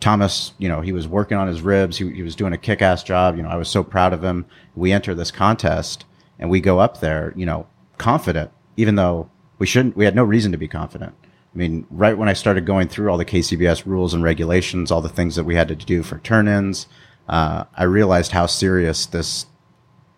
[0.00, 1.96] Thomas, you know, he was working on his ribs.
[1.96, 3.36] He, he was doing a kick ass job.
[3.36, 4.46] You know, I was so proud of him.
[4.74, 6.04] We enter this contest
[6.40, 10.24] and we go up there, you know, confident, even though we shouldn't, we had no
[10.24, 11.14] reason to be confident.
[11.54, 15.02] I mean, right when I started going through all the KCBS rules and regulations, all
[15.02, 16.86] the things that we had to do for turn ins,
[17.28, 19.46] uh, I realized how serious this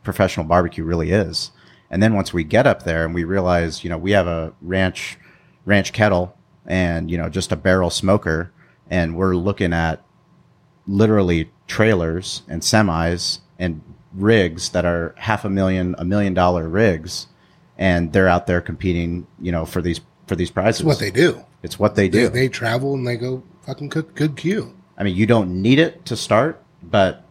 [0.05, 1.51] professional barbecue really is.
[1.90, 4.53] And then once we get up there and we realize, you know, we have a
[4.61, 5.18] ranch,
[5.64, 8.53] ranch kettle and, you know, just a barrel smoker
[8.88, 10.05] and we're looking at
[10.87, 17.27] literally trailers and semis and rigs that are half a million, a million dollar rigs.
[17.77, 20.80] And they're out there competing, you know, for these, for these prizes.
[20.80, 21.44] It's what they do.
[21.62, 22.28] It's what they They, do.
[22.28, 24.74] they travel and they go fucking cook good Q.
[24.96, 27.22] I mean, you don't need it to start, but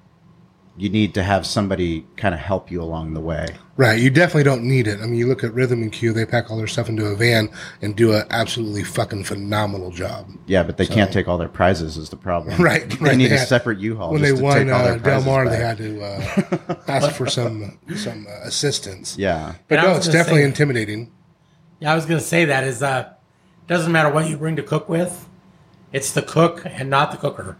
[0.75, 3.45] you need to have somebody kind of help you along the way.
[3.77, 3.99] Right.
[3.99, 4.99] You definitely don't need it.
[5.01, 7.15] I mean, you look at Rhythm and Q, they pack all their stuff into a
[7.15, 7.49] van
[7.83, 10.27] and do an absolutely fucking phenomenal job.
[10.47, 12.59] Yeah, but they can't take all their prizes is the problem.
[12.61, 12.89] Right.
[12.89, 13.17] They right.
[13.17, 14.11] need a had- separate U-Haul.
[14.13, 16.75] When just they to won take all uh, Del prizes Mar, they had to uh,
[16.87, 19.15] ask for some some uh, assistance.
[19.17, 19.53] Yeah.
[19.67, 21.11] But And no, it's definitely say- intimidating.
[21.83, 23.11] Yeah, I was going to say that is uh,
[23.67, 25.27] doesn't matter what you bring to cook with,
[25.91, 27.57] it's the cook and not the cooker.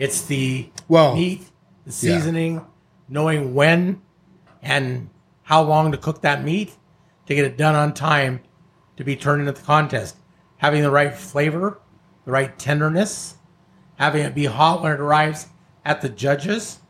[0.00, 1.48] It's the Well, meat,
[1.84, 2.66] the seasoning,
[3.08, 4.02] knowing when
[4.62, 5.10] and
[5.44, 6.74] how long to cook that meat
[7.26, 8.40] to get it done on time
[8.96, 10.16] to be turned into the contest.
[10.56, 11.78] Having the right flavor,
[12.24, 13.36] the right tenderness,
[13.94, 15.46] having it be hot when it arrives
[15.84, 16.80] at the judges,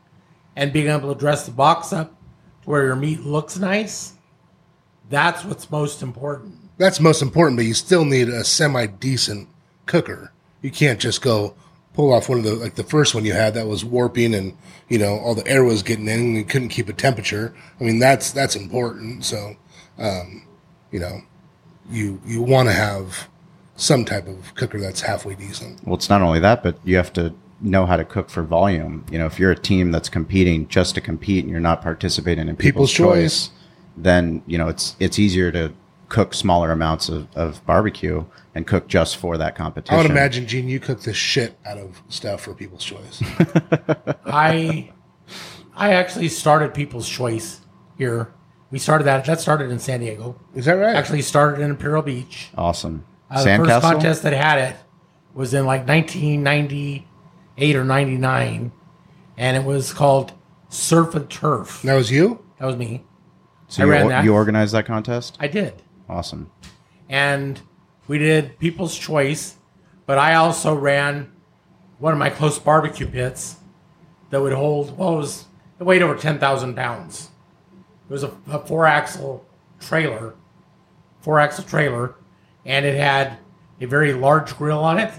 [0.55, 2.19] and being able to dress the box up
[2.63, 4.13] to where your meat looks nice.
[5.09, 6.55] That's what's most important.
[6.77, 9.49] That's most important, but you still need a semi decent
[9.85, 10.31] cooker.
[10.61, 11.55] You can't just go
[11.93, 14.55] pull off one of the like the first one you had that was warping and
[14.87, 17.55] you know all the air was getting in and you couldn't keep a temperature.
[17.79, 19.25] I mean that's that's important.
[19.25, 19.55] So
[19.97, 20.45] um,
[20.91, 21.21] you know
[21.89, 23.27] you you want to have
[23.75, 25.85] some type of cooker that's halfway decent.
[25.85, 29.05] Well, it's not only that, but you have to know how to cook for volume.
[29.11, 32.47] You know, if you're a team that's competing just to compete and you're not participating
[32.47, 33.47] in people's, People's choice.
[33.47, 33.56] choice,
[33.97, 35.73] then you know it's it's easier to
[36.09, 38.23] cook smaller amounts of, of barbecue
[38.55, 39.95] and cook just for that competition.
[39.95, 43.21] I would imagine Gene, you cook the shit out of stuff for People's Choice.
[44.25, 44.91] I
[45.75, 47.61] I actually started People's Choice
[47.97, 48.33] here.
[48.71, 49.25] We started that.
[49.25, 50.39] That started in San Diego.
[50.55, 50.95] Is that right?
[50.95, 52.49] Actually started in Imperial Beach.
[52.57, 53.05] Awesome.
[53.29, 53.81] Uh, the first Sandcastle.
[53.81, 54.75] contest that had it
[55.33, 58.71] was in like 1998 or 99,
[59.37, 60.33] and it was called
[60.69, 61.81] Surf and Turf.
[61.83, 62.43] that was you.
[62.59, 63.03] That was me.
[63.67, 64.23] So I you, ran that.
[64.23, 65.37] you organized that contest.
[65.39, 65.81] I did.
[66.09, 66.49] Awesome.
[67.09, 67.59] and
[68.07, 69.55] we did People's Choice,
[70.05, 71.31] but I also ran
[71.99, 73.57] one of my Klose barbecue pits
[74.29, 75.45] that would hold, well, it was,
[75.79, 77.29] it weighed over 10,000 pounds.
[78.09, 79.45] It was a, a four axle
[79.81, 80.35] trailer,
[81.19, 82.15] four axle trailer,
[82.65, 83.37] and it had
[83.81, 85.11] a very large grill on it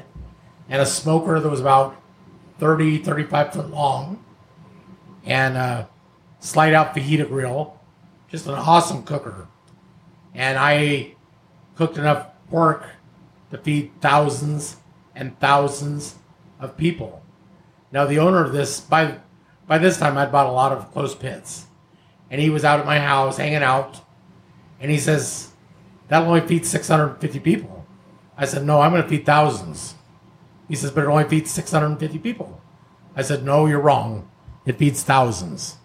[0.69, 2.01] and a smoker that was about
[2.59, 4.25] 30, 35 foot long
[5.25, 5.89] and a
[6.41, 7.78] slide out fajita grill
[8.31, 9.49] just an awesome cooker.
[10.35, 11.15] And I
[11.77, 12.87] cooked enough pork
[13.51, 14.77] to feed thousands
[15.15, 16.17] and thousands
[16.61, 17.23] of people.
[17.91, 19.19] Now the owner of this by
[19.67, 21.67] by this time I'd bought a lot of Klose pits.
[22.31, 24.01] And he was out at my house hanging out
[24.81, 25.53] and he says,
[26.09, 27.87] That'll only feed six hundred and fifty people.
[28.37, 29.95] I said, No, I'm gonna feed thousands.
[30.69, 32.61] He says, But it only feeds six hundred and fifty people.
[33.17, 34.31] I said, No, you're wrong.
[34.65, 35.77] It feeds thousands.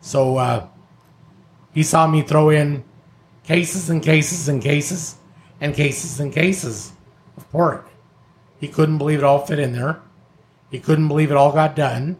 [0.00, 0.68] So uh,
[1.74, 2.84] he saw me throw in
[3.42, 5.16] cases and cases and cases
[5.60, 6.92] and cases and cases
[7.36, 7.88] of pork.
[8.60, 10.00] He couldn't believe it all fit in there.
[10.70, 12.16] He couldn't believe it all got done.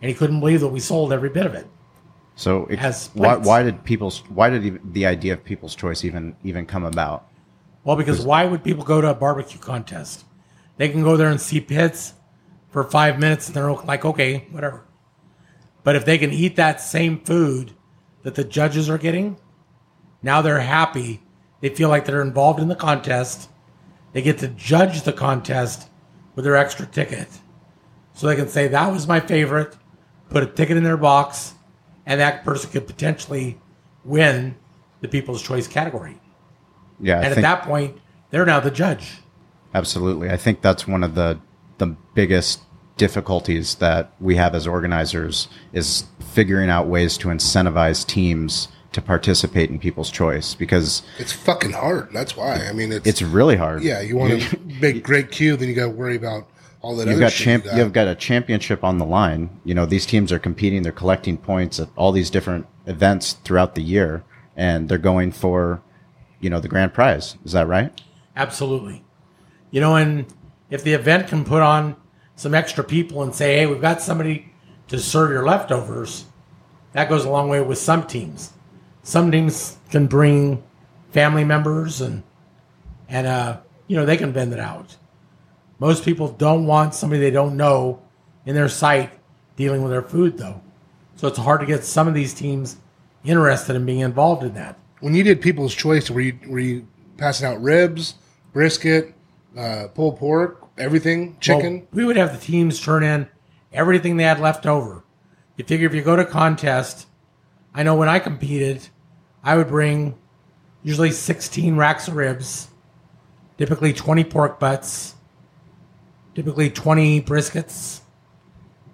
[0.00, 1.66] And he couldn't believe that we sold every bit of it.
[2.36, 2.78] So it,
[3.14, 7.28] why, why did people's why did the idea of people's choice even even come about?
[7.82, 10.24] Well, because why would people go to a barbecue contest?
[10.76, 12.12] They can go there and see pits
[12.68, 14.84] for five minutes and they're like, okay, whatever.
[15.82, 17.72] But if they can eat that same food
[18.26, 19.36] that the judges are getting,
[20.20, 21.22] now they're happy.
[21.60, 23.48] They feel like they're involved in the contest.
[24.12, 25.88] They get to judge the contest
[26.34, 27.28] with their extra ticket.
[28.14, 29.76] So they can say, that was my favorite,
[30.28, 31.54] put a ticket in their box,
[32.04, 33.60] and that person could potentially
[34.04, 34.56] win
[35.02, 36.20] the People's Choice category.
[36.98, 37.96] Yeah, I And at that point,
[38.30, 39.18] they're now the judge.
[39.72, 40.30] absolutely.
[40.30, 41.38] I think that's one of the
[41.78, 42.60] the biggest
[42.96, 49.68] difficulties that we have as organizers is figuring out ways to incentivize teams to participate
[49.70, 52.08] in people's choice because It's fucking hard.
[52.12, 52.66] That's why.
[52.66, 53.82] I mean, it's, it's really hard.
[53.82, 54.00] yeah.
[54.00, 56.48] You want to make great queue, then you got to worry about
[56.80, 57.06] all that.
[57.06, 57.64] You've other got champ.
[57.64, 57.76] you got.
[57.78, 59.60] You've got a championship on the line.
[59.64, 60.82] You know these teams are competing.
[60.82, 64.24] They're collecting points at all these different events throughout the year,
[64.56, 65.82] and they're going for,
[66.40, 67.36] you know, the grand prize.
[67.44, 68.00] Is that right?
[68.34, 69.04] Absolutely.
[69.70, 70.24] You know, and
[70.70, 71.96] if the event can put on
[72.36, 74.52] some extra people and say, hey, we've got somebody
[74.88, 76.26] to serve your leftovers,
[76.92, 78.52] that goes a long way with some teams.
[79.02, 80.62] Some teams can bring
[81.10, 82.22] family members and,
[83.08, 84.96] and uh, you know, they can vend it out.
[85.78, 88.00] Most people don't want somebody they don't know
[88.44, 89.10] in their site
[89.56, 90.60] dealing with their food, though.
[91.16, 92.76] So it's hard to get some of these teams
[93.24, 94.78] interested in being involved in that.
[95.00, 98.14] when you did People's Choice, were you were you passing out ribs,
[98.52, 99.14] brisket,
[99.56, 101.74] uh, pulled pork, everything, chicken?
[101.80, 103.28] Well, we would have the teams turn in
[103.72, 105.04] everything they had left over.
[105.56, 107.06] You figure if you go to contest,
[107.74, 108.88] I know when I competed,
[109.42, 110.16] I would bring
[110.82, 112.68] usually 16 racks of ribs,
[113.58, 115.14] typically 20 pork butts,
[116.34, 118.00] typically 20 briskets.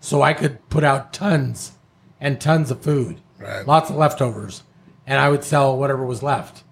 [0.00, 1.72] So I could put out tons
[2.20, 3.66] and tons of food, Right.
[3.66, 4.62] lots of leftovers,
[5.06, 6.64] and I would sell whatever was left.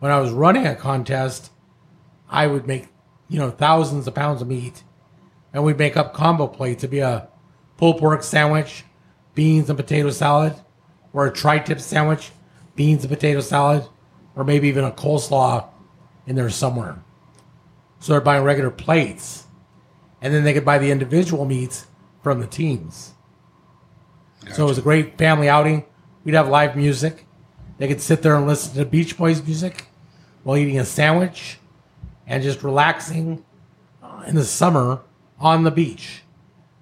[0.00, 1.50] When I was running a contest,
[2.28, 2.88] I would make,
[3.32, 4.82] you know, thousands of pounds of meat,
[5.54, 6.84] and we'd make up combo plates.
[6.84, 7.28] It'd be a
[7.78, 8.84] pulled pork sandwich,
[9.34, 10.54] beans and potato salad,
[11.14, 12.30] or a tri-tip sandwich,
[12.76, 13.86] beans and potato salad,
[14.36, 15.66] or maybe even a coleslaw
[16.26, 17.02] in there somewhere.
[18.00, 19.46] So they're buying regular plates,
[20.20, 21.86] and then they could buy the individual meats
[22.22, 23.14] from the teams.
[24.52, 25.86] So it was a great family outing.
[26.24, 27.24] We'd have live music.
[27.78, 29.86] They could sit there and listen to Beach Boys music
[30.42, 31.58] while eating a sandwich
[32.26, 33.44] and just relaxing
[34.02, 35.00] uh, in the summer
[35.38, 36.22] on the beach.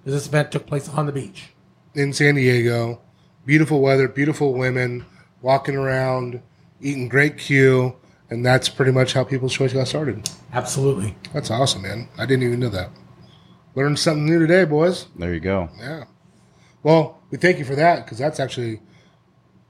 [0.04, 1.50] This event took place on the beach.
[1.94, 3.00] in San Diego.
[3.46, 5.04] Beautiful weather, beautiful women,
[5.42, 6.40] walking around,
[6.80, 7.96] eating great Q,
[8.28, 10.28] and that's pretty much how People's Choice got started.
[10.52, 11.16] Absolutely.
[11.32, 12.08] That's awesome, man.
[12.18, 12.90] I didn't even know that.
[13.74, 15.06] Learned something new today, boys.
[15.16, 15.68] There you go.
[15.78, 16.04] Yeah.
[16.82, 18.80] Well, we thank you for that because that's actually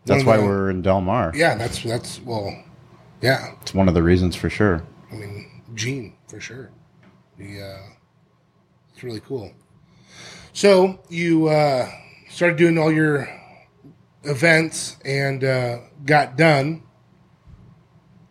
[0.07, 1.33] That's why the- we're in Del Mar.
[1.35, 1.55] yeah.
[1.57, 2.55] That's that's well,
[3.21, 3.53] yeah.
[3.63, 4.83] It's one of the reasons for sure.
[5.71, 6.71] I mean, Gene for sure.
[7.39, 7.93] The uh,
[8.93, 9.53] it's really cool.
[10.53, 11.89] So you uh,
[12.29, 13.29] started doing all your
[14.25, 16.83] events and uh, got done.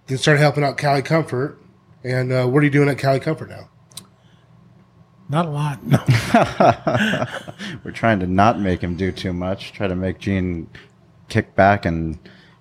[0.08, 1.58] Then started helping out Cali Comfort.
[2.04, 3.70] And uh, what are you doing at Cali Comfort now?
[5.30, 5.80] Not a lot.
[5.90, 6.00] No.
[7.84, 9.74] We're trying to not make him do too much.
[9.74, 10.70] Try to make Gene
[11.28, 12.20] kick back and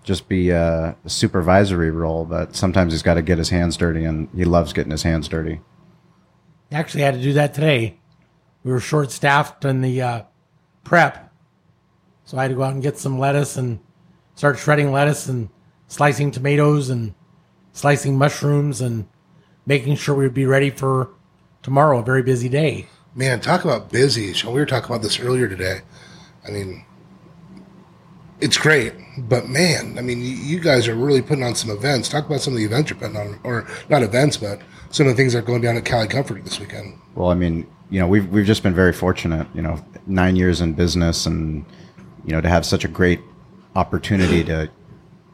[0.08, 2.24] just be uh, a supervisory role.
[2.24, 5.28] But sometimes he's got to get his hands dirty, and he loves getting his hands
[5.28, 5.60] dirty.
[6.72, 7.98] Actually, had to do that today.
[8.64, 10.22] We were short staffed in the uh,
[10.82, 11.32] prep.
[12.24, 13.80] So I had to go out and get some lettuce and
[14.34, 15.50] start shredding lettuce and
[15.86, 17.14] slicing tomatoes and
[17.72, 19.06] slicing mushrooms and
[19.66, 21.10] making sure we would be ready for
[21.62, 22.86] tomorrow, a very busy day.
[23.14, 24.32] Man, talk about busy.
[24.32, 25.80] Shawn, we were talking about this earlier today.
[26.46, 26.84] I mean,
[28.40, 32.08] it's great, but man, I mean, you, guys are really putting on some events.
[32.08, 34.60] Talk about some of the events you're putting on, or not events, but
[34.90, 36.98] some of the things that are going down at Cali Comfort this weekend.
[37.14, 39.46] Well, I mean, you know, we've we've just been very fortunate.
[39.54, 41.64] You know, nine years in business, and
[42.24, 43.20] you know, to have such a great
[43.74, 44.70] opportunity to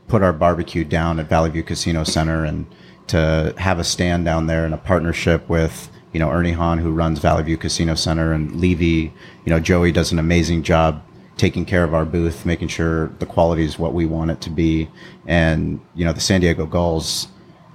[0.09, 2.67] put our barbecue down at Valley View Casino Center and
[3.09, 6.91] to have a stand down there in a partnership with you know Ernie Hahn who
[6.91, 9.13] runs Valley View Casino Center and Levy,
[9.45, 11.04] you know Joey does an amazing job
[11.37, 14.51] taking care of our booth, making sure the quality is what we want it to
[14.51, 14.89] be,
[15.27, 17.29] and you know the San Diego Gulls,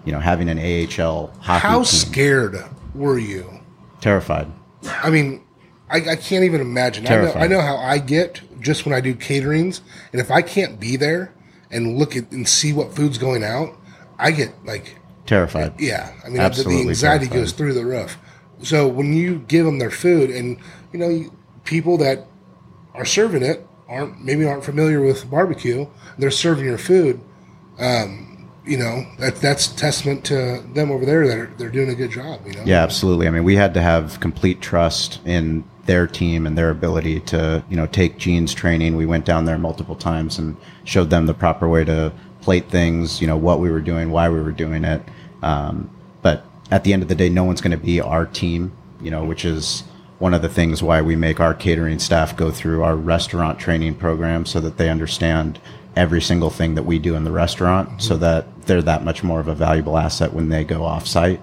[0.05, 2.57] you know having an AHL hockey How team, scared
[2.95, 3.60] were you?
[4.01, 4.47] terrified.
[5.03, 5.43] I mean,
[5.89, 7.05] I, I can't even imagine.
[7.05, 9.82] I know, I know how I get just when I do caterings,
[10.14, 11.34] and if I can't be there
[11.72, 13.76] and look at and see what food's going out,
[14.18, 14.95] I get like,
[15.26, 15.80] Terrified.
[15.80, 16.14] yeah.
[16.24, 17.39] I mean, the, Absolutely the anxiety terrified.
[17.41, 18.18] goes through the roof.
[18.64, 20.57] So when you give them their food, and
[20.93, 21.30] you know,
[21.66, 22.26] people that
[22.93, 25.87] are serving it aren't maybe aren't familiar with barbecue,
[26.17, 27.19] they're serving your food.
[27.79, 31.95] Um, you know, that that's testament to them over there that are, they're doing a
[31.95, 32.41] good job.
[32.45, 33.27] You know, Yeah, absolutely.
[33.27, 37.63] I mean, we had to have complete trust in their team and their ability to,
[37.67, 38.95] you know, take Gene's training.
[38.95, 43.21] We went down there multiple times and showed them the proper way to plate things,
[43.21, 45.01] you know, what we were doing, why we were doing it.
[45.41, 45.89] Um,
[46.21, 48.71] but at the end of the day, no one's going to be our team,
[49.01, 49.83] you know, which is
[50.20, 53.95] one of the things why we make our catering staff go through our restaurant training
[53.95, 55.59] program so that they understand
[55.95, 59.39] every single thing that we do in the restaurant so that they're that much more
[59.39, 61.41] of a valuable asset when they go off site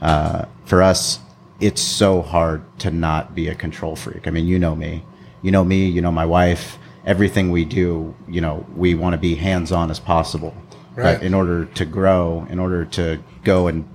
[0.00, 1.18] uh, for us,
[1.60, 4.26] it's so hard to not be a control freak.
[4.26, 5.04] I mean, you know me,
[5.42, 6.78] you know me, you know my wife.
[7.04, 10.54] Everything we do, you know, we want to be hands on as possible.
[10.94, 11.14] Right.
[11.14, 13.88] But in order to grow, in order to go and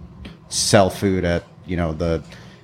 [0.49, 2.23] sell food at, you know, the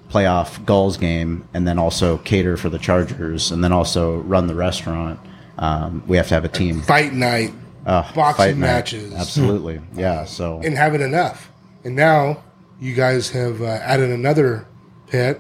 [0.10, 4.56] playoff Gulls game, and then also cater for the Chargers, and then also run the
[4.56, 5.20] restaurant,
[5.58, 6.82] um, we have to have a team.
[6.82, 7.54] fight night,
[7.86, 8.68] Uh, boxing fight night.
[8.68, 9.82] matches, Absolutely.
[9.96, 10.26] Yeah.
[10.26, 11.52] So and have it enough.
[11.84, 12.44] And now
[12.80, 14.66] you guys have uh, added another
[15.08, 15.40] pit,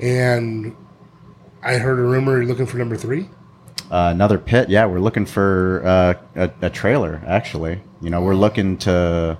[0.00, 0.74] and
[1.62, 3.28] I heard a rumor you're looking for number three.
[3.90, 4.68] Uh, another pit.
[4.70, 7.22] Yeah, we're looking for uh, a, a trailer.
[7.26, 9.36] Actually, you know, we're looking to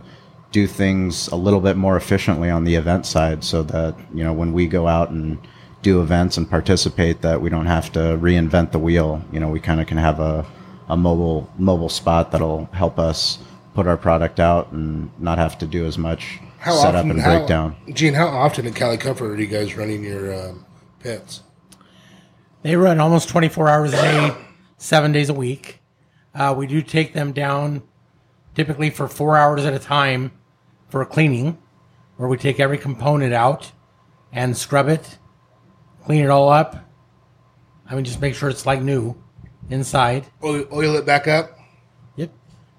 [0.54, 4.32] do things a little bit more efficiently on the event side, so that you know
[4.32, 5.36] when we go out and
[5.82, 9.20] do events and participate, that we don't have to reinvent the wheel.
[9.32, 10.46] You know, we kind of can have a
[10.88, 13.40] a mobile mobile spot that'll help us
[13.74, 17.20] put our product out and not have to do as much How setup often, and
[17.20, 17.76] how, breakdown.
[17.92, 20.64] Gene, how often at Cali Comfort are you guys running your um,
[21.00, 21.42] pits?
[22.62, 24.36] They run almost 24 hours a day,
[24.78, 25.80] seven days a week.
[26.32, 27.82] Uh, we do take them down
[28.54, 30.30] typically for four hours at a time
[30.94, 31.58] for a cleaning,
[32.18, 33.72] where we take every component out
[34.32, 35.18] and scrub it,
[36.04, 36.88] clean it all up.
[37.90, 39.16] I mean, just make sure it's like new
[39.70, 40.24] inside.
[40.44, 41.58] Oil, oil it back up.
[42.14, 42.30] Yep.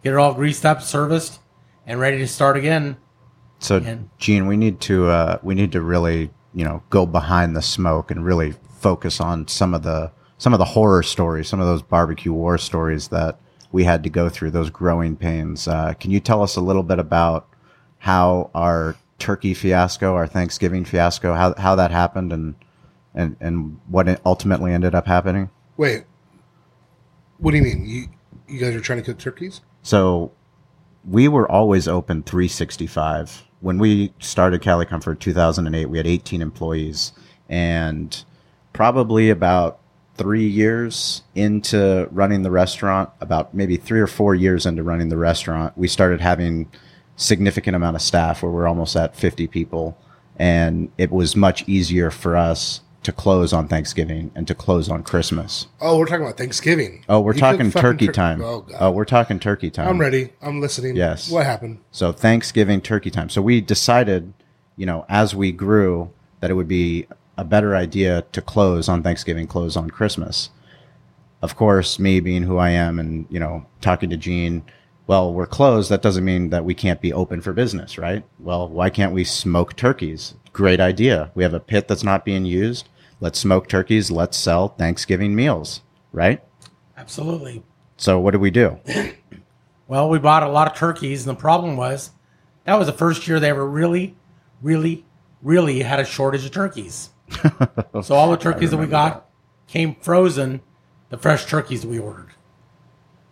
[0.01, 1.41] Get it all greased up, serviced,
[1.85, 2.95] and ready to start again.
[3.59, 7.53] So, And- Gene, we need to uh, we need to really you know go behind
[7.53, 11.59] the smoke and really focus on some of the some of the horror stories, some
[11.59, 13.41] of those barbecue war stories that
[13.73, 15.67] we had to go through, those growing pains.
[15.67, 17.49] Uh, can you tell us a little bit about
[18.05, 22.53] how our turkey fiasco, our Thanksgiving fiasco, how how that happened, and
[23.15, 25.49] and and what ultimately ended up happening?
[25.75, 26.03] Wait,
[27.39, 27.83] what do you mean?
[27.83, 28.05] You
[28.47, 29.61] you guys are trying to cook turkeys?
[29.81, 30.31] So
[31.03, 33.41] we were always open 365.
[33.61, 37.11] When we started Cali Comfort 2008, we had 18 employees
[37.49, 38.23] and
[38.71, 39.79] probably about
[40.13, 45.17] three years into running the restaurant, about maybe three or four years into running the
[45.17, 46.69] restaurant, we started having
[47.15, 49.97] significant amount of staff where we're almost at 50 people.
[50.37, 55.03] And it was much easier for us to close on Thanksgiving and to close on
[55.03, 55.67] Christmas.
[55.79, 57.05] Oh, we're talking about Thanksgiving.
[57.07, 58.41] Oh, we're You talking turkey tur- time.
[58.41, 58.77] Oh, God.
[58.79, 59.87] Oh, we're talking turkey time.
[59.87, 60.31] I'm ready.
[60.41, 60.95] I'm listening.
[60.95, 61.29] Yes.
[61.29, 61.79] What happened?
[61.91, 63.29] So Thanksgiving turkey time.
[63.29, 64.33] So we decided,
[64.75, 66.11] you know, as we grew,
[66.41, 67.05] that it would be
[67.37, 70.49] a better idea to close on Thanksgiving, close on Christmas.
[71.41, 74.63] Of course, me being who I am and, you know, talking to Gene,
[75.07, 75.89] well, we're closed.
[75.89, 78.23] That doesn't mean that we can't be open for business, right?
[78.39, 80.33] Well, why can't we smoke turkeys?
[80.53, 81.31] Great idea.
[81.35, 82.89] We have a pit that's not being used.
[83.19, 84.11] Let's smoke turkeys.
[84.11, 85.81] Let's sell Thanksgiving meals,
[86.11, 86.43] right?
[86.97, 87.63] Absolutely.
[87.97, 88.79] So what did we do?
[89.87, 92.09] Well, we bought a lot of turkeys, and the problem was
[92.63, 94.15] that was the first year they ever really,
[94.61, 95.05] really,
[95.43, 97.11] really had a shortage of turkeys.
[98.01, 99.29] so all the turkeys that we got
[99.67, 100.61] came frozen,
[101.09, 102.31] the fresh turkeys we ordered.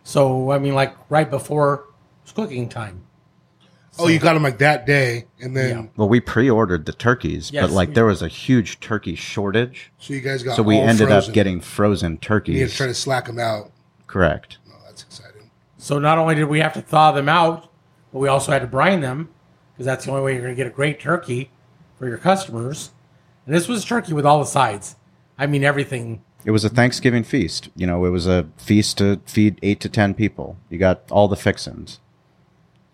[0.04, 1.86] So I mean, like right before
[2.22, 3.00] it's cooking time.
[3.98, 5.86] Oh, you got them like that day, and then Yeah.
[5.96, 9.92] Well, we pre-ordered the turkeys, Yes, but like we- there was a huge turkey shortage,
[9.98, 10.56] so you guys got.
[10.56, 11.30] so we all ended frozen.
[11.30, 12.54] up getting frozen turkeys.
[12.56, 12.72] You had turkeys.
[12.72, 13.70] to try to slack them out.
[14.08, 14.58] Correct.
[14.68, 15.48] Oh, that's exciting.
[15.78, 17.70] So not only did we have to thaw them out,
[18.12, 19.28] but we also had to brine them
[19.74, 21.50] because that's the only way you're going to get a great turkey
[21.96, 22.90] for your customers.
[23.46, 24.96] And this was turkey with all the sides.
[25.38, 26.22] I mean everything.
[26.44, 27.70] It was a Thanksgiving feast.
[27.74, 30.56] You know, it was a feast to feed eight to ten people.
[30.68, 32.00] You got all the fixins.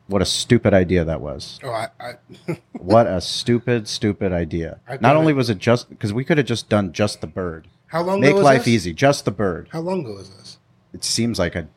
[0.07, 1.61] What a stupid idea that was.
[1.63, 2.15] Oh, I, I
[2.73, 4.81] What a stupid, stupid idea.
[5.01, 5.37] Not only it.
[5.37, 7.69] was it just because we could have just done just the bird.
[7.87, 8.69] how long Make ago was life this?
[8.75, 9.69] easy, just the bird.
[9.73, 10.59] How long ago was this?
[10.93, 11.69] It seems like a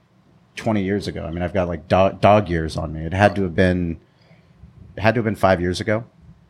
[0.55, 1.25] 20 years ago.
[1.25, 3.05] I mean, I've got like dog, dog years on me.
[3.05, 3.99] It had to have been,
[4.97, 6.03] it had to have been five years ago,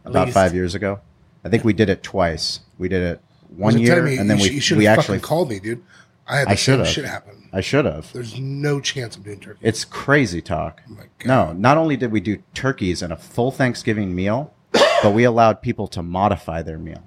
[0.06, 1.00] about five years ago.
[1.44, 2.62] I think we did it twice.
[2.78, 3.22] We did it
[3.56, 5.60] one year, me and then you we sh- you should we have actually called me,
[5.60, 5.84] dude.
[6.28, 7.50] I had the I same shit happen.
[7.52, 8.12] I should have.
[8.14, 9.60] There's no chance I'm doing turkey.
[9.62, 10.82] It's crazy talk.
[10.90, 11.28] Oh my God.
[11.28, 15.62] no, not only did we do turkeys and a full Thanksgiving meal, but we allowed
[15.62, 17.04] people to modify their meal.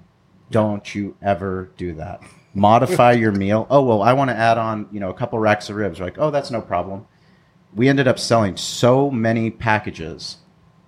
[0.51, 2.21] Don't you ever do that.
[2.53, 3.67] Modify your meal.
[3.69, 5.99] Oh well, I want to add on, you know, a couple racks of ribs.
[5.99, 7.05] We're like, oh, that's no problem.
[7.75, 10.37] We ended up selling so many packages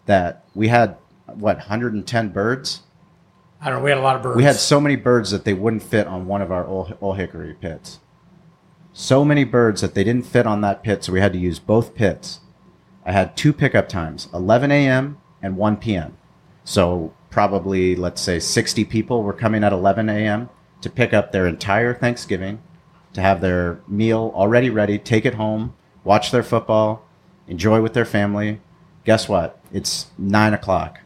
[0.05, 2.81] that we had what 110 birds.
[3.61, 3.83] I don't know.
[3.83, 4.37] We had a lot of birds.
[4.37, 7.13] We had so many birds that they wouldn't fit on one of our old, Ole
[7.13, 7.99] Hickory pits.
[8.93, 11.59] So many birds that they didn't fit on that pit, so we had to use
[11.59, 12.39] both pits.
[13.05, 15.17] I had two pickup times 11 a.m.
[15.41, 16.17] and 1 p.m.
[16.63, 20.49] So, probably, let's say 60 people were coming at 11 a.m.
[20.81, 22.61] to pick up their entire Thanksgiving,
[23.13, 27.05] to have their meal already ready, take it home, watch their football,
[27.47, 28.61] enjoy with their family.
[29.05, 29.59] Guess what?
[29.71, 31.01] It's 9 o'clock.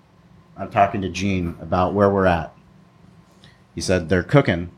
[0.58, 2.54] I'm talking to Gene about where we're at.
[3.76, 4.70] He said they're cooking.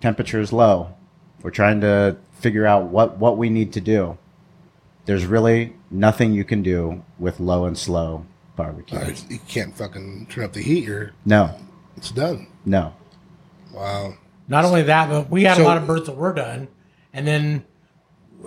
[0.00, 0.94] Temperature's low.
[1.42, 4.18] We're trying to figure out what, what we need to do.
[5.06, 8.26] There's really nothing you can do with low and slow
[8.56, 8.98] barbecue.
[8.98, 10.84] Uh, you can't fucking turn up the heat.
[10.84, 11.56] You're No,
[11.96, 12.46] it's done.
[12.64, 12.94] no.
[13.72, 14.14] Wow.
[14.48, 16.68] Not only that, but we had So- a lot of birds that were done,
[17.12, 17.64] and then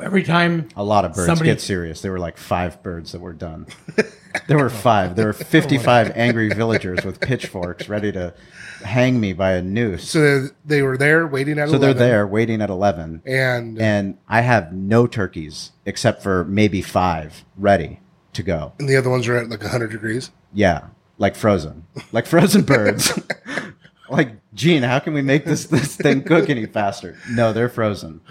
[0.02, 1.28] every time A lot of birds.
[1.28, 2.02] Somebody- Get serious.
[2.02, 3.68] There were like five birds that were done.
[4.48, 5.16] there were five.
[5.16, 8.34] There were 55 angry villagers with pitchforks ready to
[8.84, 10.10] hang me by a noose.
[10.10, 13.22] So they, they were there waiting at So they're 11, there waiting at 11.
[13.26, 18.00] and uh, And I have no turkeys except for maybe five ready
[18.34, 18.74] to go.
[18.80, 20.32] and the other ones are at like 100 degrees.
[20.54, 20.88] Yeah,
[21.18, 23.18] like frozen, like frozen birds.
[24.10, 27.18] like, Gene, how can we make this this thing cook any faster?
[27.30, 28.22] No, they're frozen.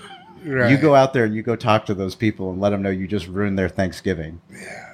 [0.45, 0.71] Right.
[0.71, 2.91] You go out there and you go talk to those people and let them know
[2.91, 4.41] you just ruined their Thanksgiving.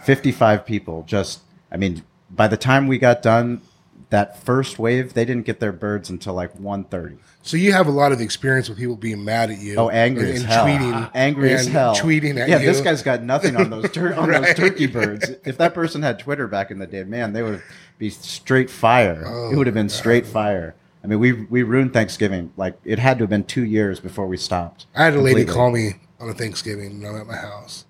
[0.04, 1.40] Fifty-five people just.
[1.72, 3.62] I mean, by the time we got done,
[4.10, 7.18] that first wave, they didn't get their birds until like 1.30.
[7.42, 9.76] So you have a lot of experience with people being mad at you.
[9.76, 10.66] Oh, angry and, as and hell!
[10.66, 11.94] tweeting, angry as and hell!
[11.94, 12.66] tweeting at yeah, you.
[12.66, 14.42] this guy's got nothing on those tur- on Right.
[14.42, 15.30] those turkey birds.
[15.44, 17.62] If that person had Twitter back in the day, man, they would
[17.98, 19.24] be straight fire.
[19.26, 20.74] Oh, it would have been oh, straight fire.
[21.02, 22.52] I mean, we we ruined Thanksgiving.
[22.56, 24.86] Like it had to have been two years before we stopped.
[24.94, 27.86] I had a lady call me on a Thanksgiving when I'm at my house.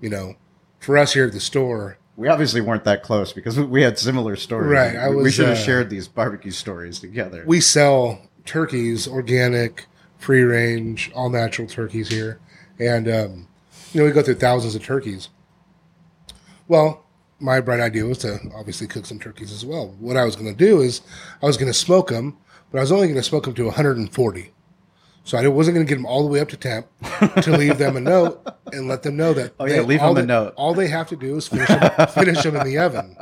[0.00, 0.34] You know,
[0.78, 4.36] for us here at the store, We obviously weren't that close because we- had similar
[4.36, 4.70] stories.
[4.70, 7.42] Right, I we, we should have uh, shared these barbecue stories together.
[7.46, 9.86] we sell turkeys, organic,
[10.18, 12.38] free range, all natural turkeys here,
[12.78, 13.48] and um,
[13.92, 15.30] you know we go through thousands of turkeys.
[16.68, 17.04] Well,
[17.38, 19.94] my bright idea was to obviously cook some turkeys as well.
[19.98, 21.02] What I was going to do is
[21.42, 22.36] I was going to smoke them,
[22.70, 24.52] but I was only going to smoke them to 140.
[25.24, 26.86] So I wasn't going to get them all the way up to temp
[27.42, 29.54] to leave them a note and let them know that.
[29.58, 30.54] Oh, yeah, leave all them a they- note.
[30.56, 33.16] All they have to do is finish them, finish them in the oven.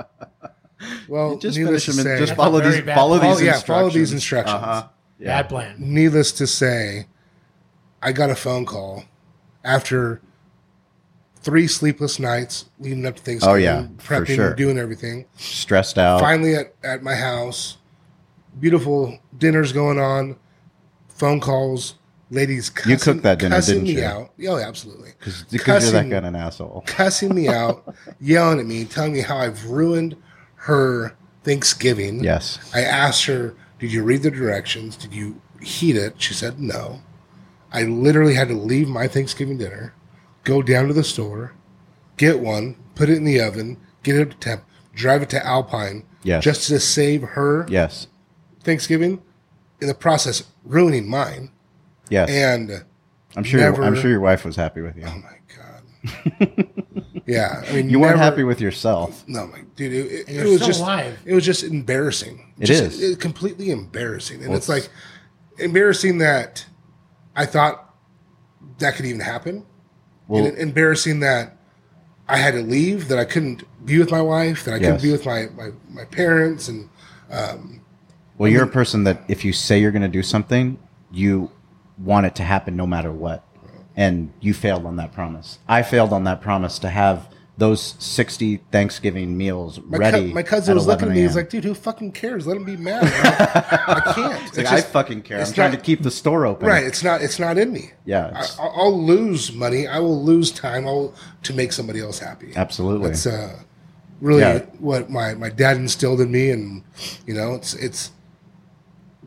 [1.09, 3.63] Well, just needless finish to them say, just follow these follow these Oh, yeah, instructions.
[3.67, 4.55] follow these instructions.
[4.55, 4.89] Uh-huh.
[5.19, 5.43] Yeah.
[5.43, 5.77] bad plan.
[5.79, 7.07] needless to say,
[8.03, 9.05] I got a phone call
[9.65, 10.21] after
[11.45, 13.55] three sleepless nights leading up to oh, Thanksgiving.
[13.55, 14.55] Oh, yeah, prepping, sure.
[14.55, 15.27] doing everything.
[15.37, 16.21] Stressed out.
[16.21, 17.77] Finally, at, at my house,
[18.59, 20.37] beautiful dinners going on,
[21.09, 21.95] phone calls,
[22.31, 22.71] ladies.
[22.71, 24.07] Cussing, You cooked that dinner, cussing didn't me you?
[24.07, 24.33] out.
[24.49, 25.11] Oh, absolutely.
[25.19, 26.83] Because you're that kind of an asshole.
[26.87, 30.17] Cussing me out, yelling at me, telling me how I've ruined
[30.57, 31.15] her
[31.45, 32.25] Thanksgiving.
[32.25, 32.59] Yes.
[32.75, 34.97] I asked her, Did you read the directions?
[34.97, 36.21] Did you heat it?
[36.21, 37.01] She said, No.
[37.71, 39.93] I literally had to leave my Thanksgiving dinner,
[40.45, 41.53] go down to the store,
[42.17, 44.65] get one, put it in the oven, get it up to temp,
[44.95, 46.45] drive it to Alpine, Yes.
[46.45, 48.07] just to save her Yes.
[48.63, 49.21] Thanksgiving,
[49.81, 51.51] in the process, ruining mine.
[52.09, 52.31] Yes.
[52.31, 52.85] And
[53.37, 53.61] I'm sure.
[53.61, 55.05] never- I'm sure your wife was happy with you.
[55.07, 56.67] oh my God.
[57.27, 57.63] yeah.
[57.69, 59.25] I mean, You weren't happy with yourself.
[59.27, 61.19] No, my dude, it, it, you're it was still just alive.
[61.25, 62.53] it was just embarrassing.
[62.61, 63.03] It just, is.
[63.03, 64.89] it- completely embarrassing, and Well, it's like
[65.59, 66.65] embarrassing that
[67.37, 67.95] I thought
[68.79, 69.65] that could even happen,
[70.29, 71.57] Well, and embarrassing that
[72.29, 74.87] I had to leave, that I couldn't be with my wife, that I Yes.
[74.87, 76.89] couldn't be with my my, my parents, and
[77.31, 77.81] um,
[78.39, 80.79] well, you're a person that if you say you're going to do something,
[81.13, 81.51] you
[81.99, 83.45] want it to happen no matter what.
[83.97, 85.59] And you failed on that promise.
[85.69, 90.29] I failed on that promise to have those 60 Thanksgiving meals My, ready.
[90.29, 91.21] cou- my cousin was looking at me.
[91.23, 92.47] He's like, "Dude, who fucking cares?
[92.49, 93.05] Let him be mad.
[93.05, 94.57] I, I can't.
[94.57, 95.37] Like, I fucking care.
[95.37, 96.67] I'm it's trying to keep the store open.
[96.67, 96.83] Right.
[96.85, 97.23] It's not.
[97.23, 97.93] It's not in me.
[98.05, 99.87] Yeah, I, it's- I'll I'll lose money.
[99.87, 100.87] I will lose time.
[100.87, 102.53] I'll to make somebody else happy.
[102.57, 103.09] Absolutely.
[103.11, 103.61] That's uh,
[104.21, 104.59] really Yeah.
[104.81, 106.83] what my, my dad instilled in me, and
[107.25, 108.11] you know, it's it's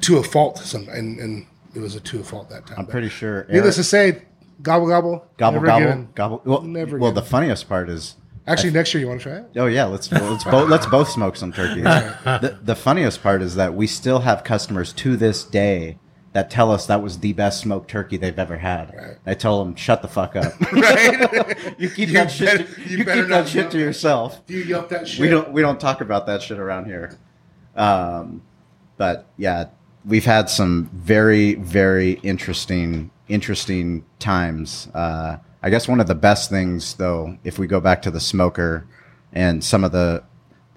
[0.02, 0.58] to a fault.
[0.60, 2.76] Some and, and it was a to a fault that time.
[2.80, 3.46] I'm pretty sure.
[3.50, 4.24] Needless to say,
[4.62, 6.10] gobble gobble, gobble never gobble again.
[6.16, 6.42] gobble.
[6.46, 7.24] Well, Never well, again.
[7.24, 9.46] the funniest part is Actually, next year you want to try it?
[9.58, 11.82] Oh yeah, let's let's both let's both smoke some turkey.
[11.82, 15.98] the, the funniest part is that we still have customers to this day
[16.34, 18.94] that tell us that was the best smoked turkey they've ever had.
[18.96, 19.18] Right.
[19.26, 20.54] I tell them, shut the fuck up.
[20.72, 21.76] Right?
[21.80, 22.46] you keep You that shit.
[22.60, 24.46] better- to- you you keep that shit to yourself.
[24.46, 25.20] Do you yelp that shit?
[25.20, 27.18] We don't we don't talk about that shit around here.
[27.76, 28.44] Um,
[28.98, 29.66] but yeah,
[30.06, 34.88] we've had some very very interesting interesting times.
[34.94, 38.20] Uh, I guess one of the best things though, if we go back to the
[38.20, 38.88] smoker
[39.34, 40.24] and some of the,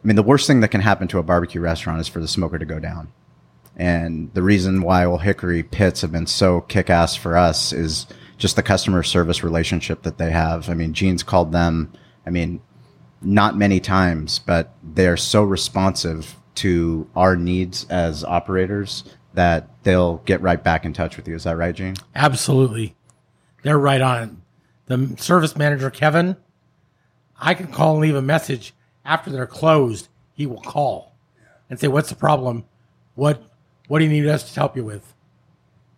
[0.02, 2.28] I mean, the worst thing that can happen to a barbecue restaurant is for the
[2.28, 3.12] smoker to go down.
[3.76, 8.06] And the reason why Ole Hickory pits have been so kick ass for us is
[8.36, 10.68] just the customer service relationship that they have.
[10.68, 11.92] I mean, Gene's called them,
[12.26, 12.60] I mean,
[13.22, 19.04] not many times, but they're so responsive to our needs as operators
[19.34, 21.34] that they'll get right back in touch with you.
[21.34, 21.94] Is that right, Gene?
[22.14, 22.96] Absolutely.
[23.62, 24.42] They're right on.
[24.86, 26.36] The service manager, Kevin,
[27.38, 28.74] I can call and leave a message
[29.04, 30.08] after they're closed.
[30.34, 31.14] He will call
[31.68, 32.64] and say, What's the problem?
[33.14, 33.42] What
[33.88, 35.14] what do you need us to help you with?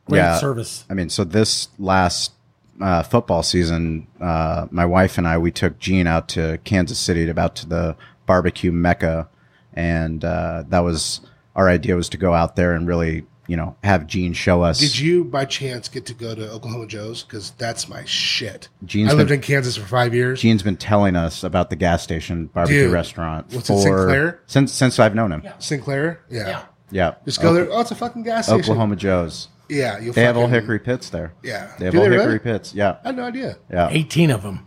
[0.06, 0.36] Great Yeah.
[0.38, 0.84] service.
[0.90, 2.32] I mean, so this last
[2.80, 7.24] uh, football season, uh, my wife and I we took Gene out to Kansas City,
[7.26, 9.28] to about to the barbecue mecca,
[9.74, 11.20] and uh, that was
[11.56, 14.78] our idea was to go out there and really, you know, have Gene show us.
[14.78, 17.22] Did you, by chance, get to go to Oklahoma Joe's?
[17.22, 18.68] Because that's my shit.
[18.84, 20.40] Gene's I lived been- in Kansas for five years.
[20.40, 24.40] Gene's been telling us about the gas station barbecue Dude, restaurant what's it, Sinclair?
[24.46, 25.42] since since I've known him.
[25.58, 26.20] Sinclair?
[26.30, 26.48] Yeah.
[26.48, 26.62] Yeah.
[26.94, 27.68] Yeah, Just go there.
[27.72, 28.60] Oh, it's a fucking gas station.
[28.60, 29.48] Oklahoma Joe's.
[29.70, 29.98] Yeah.
[29.98, 31.32] You'll They have fucking, Ole Hickory pits there.
[31.42, 31.72] Yeah.
[31.78, 32.38] They have Do Old they Hickory really?
[32.40, 32.74] pits.
[32.74, 33.56] Yeah, I had no idea.
[33.72, 33.88] yeah.
[33.90, 34.66] 18 of them.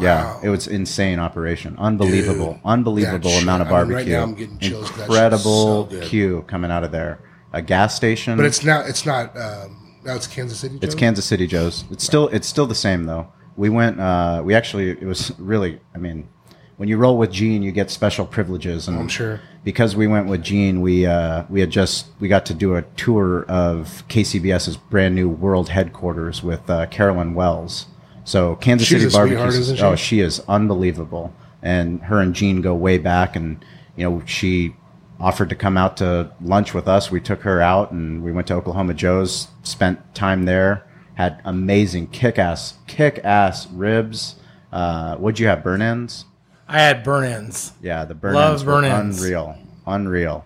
[0.00, 1.76] Yeah, it was insane operation.
[1.78, 4.12] Unbelievable, Dude, unbelievable amount of shit- I mean, right barbecue.
[4.12, 7.20] now I'm getting chills 'cause that shit's Incredible so queue coming out of there.
[7.52, 8.36] A gas station.
[8.36, 8.88] But it's not.
[8.88, 9.36] It's not.
[9.36, 10.78] Um, now it's Kansas City.
[10.82, 11.84] it's Kansas City Joe's.
[11.90, 13.28] It's still it's still the same though.
[13.56, 13.98] We went.
[14.00, 15.80] Uh, we actually it was really.
[15.94, 16.28] I mean,
[16.76, 18.86] when you roll with Gene, you get special privileges.
[18.86, 19.40] And I'm sure.
[19.64, 22.82] because we went with Gene, we uh, we had just we got to do a
[22.82, 27.86] tour of KCBS's brand new world headquarters with uh, Carolyn Wells.
[28.28, 29.76] So Kansas She's City barbecue.
[29.80, 31.32] Oh, she is unbelievable.
[31.62, 33.64] And her and Gene go way back, and
[33.96, 34.76] you know she
[35.18, 37.10] offered to come out to lunch with us.
[37.10, 39.48] We took her out, and we went to Oklahoma Joe's.
[39.62, 40.86] Spent time there.
[41.14, 44.36] Had amazing kick-ass, kick-ass ribs.
[44.70, 45.64] Uh, what'd you have?
[45.64, 46.26] Burn ends.
[46.68, 47.72] I had burn ins.
[47.80, 49.22] Yeah, the burn Love ends burn ends.
[49.22, 49.56] unreal,
[49.86, 50.44] unreal.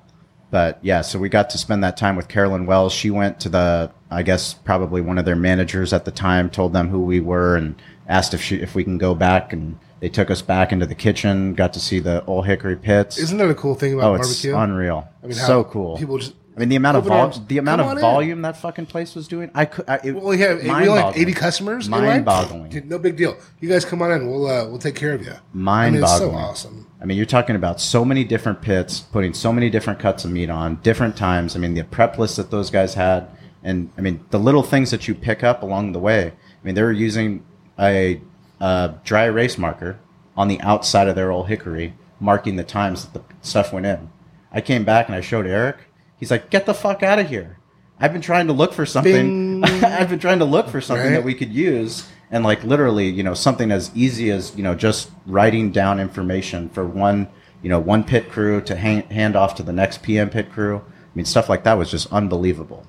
[0.52, 2.92] But yeah, so we got to spend that time with Carolyn Wells.
[2.92, 6.74] She went to the, I guess probably one of their managers at the time, told
[6.74, 7.74] them who we were, and
[8.06, 10.94] asked if she if we can go back, and they took us back into the
[10.94, 11.54] kitchen.
[11.54, 13.16] Got to see the Ole Hickory pits.
[13.16, 14.54] Isn't that a cool thing about oh, it's barbecue?
[14.54, 15.08] unreal.
[15.22, 15.96] I mean, so cool.
[15.96, 18.02] people just I mean, the amount of open vol- the amount Come of on in.
[18.02, 19.50] volume that fucking place was doing.
[19.54, 19.88] I could.
[19.88, 21.22] I, it, Well, we have we only have mind-boggling.
[21.22, 21.88] eighty customers.
[21.88, 22.06] You're right.
[22.24, 22.88] Mind-boggling.
[22.88, 23.36] No big deal.
[23.60, 24.26] You guys come on in.
[24.30, 25.32] We'll uh, we'll take care of you.
[25.54, 25.80] mind-boggling.
[25.84, 26.86] I mean, it's so awesome.
[27.00, 30.30] I mean, you're talking about so many different pits, putting so many different cuts of
[30.30, 31.56] meat on, different times.
[31.56, 33.28] I mean, the prep list that those guys had,
[33.64, 36.26] and I mean, the little things that you pick up along the way.
[36.28, 37.44] I mean, they were using
[37.78, 38.20] a,
[38.60, 39.98] a dry erase marker
[40.36, 44.10] on the outside of their Ole Hickory, marking the times that the stuff went in.
[44.52, 45.78] I came back and I showed Eric.
[46.22, 47.58] He's like, "Get the fuck out of here!
[47.98, 49.64] I've been trying to look for something.
[49.82, 51.14] I've been trying to look for something Right.
[51.14, 54.74] that we could use." and like literally you know something as easy as you know
[54.74, 57.28] just writing down information for one
[57.60, 60.78] you know one pit crew to hang, hand off to the next pm pit crew
[60.78, 62.86] i mean stuff like that was just unbelievable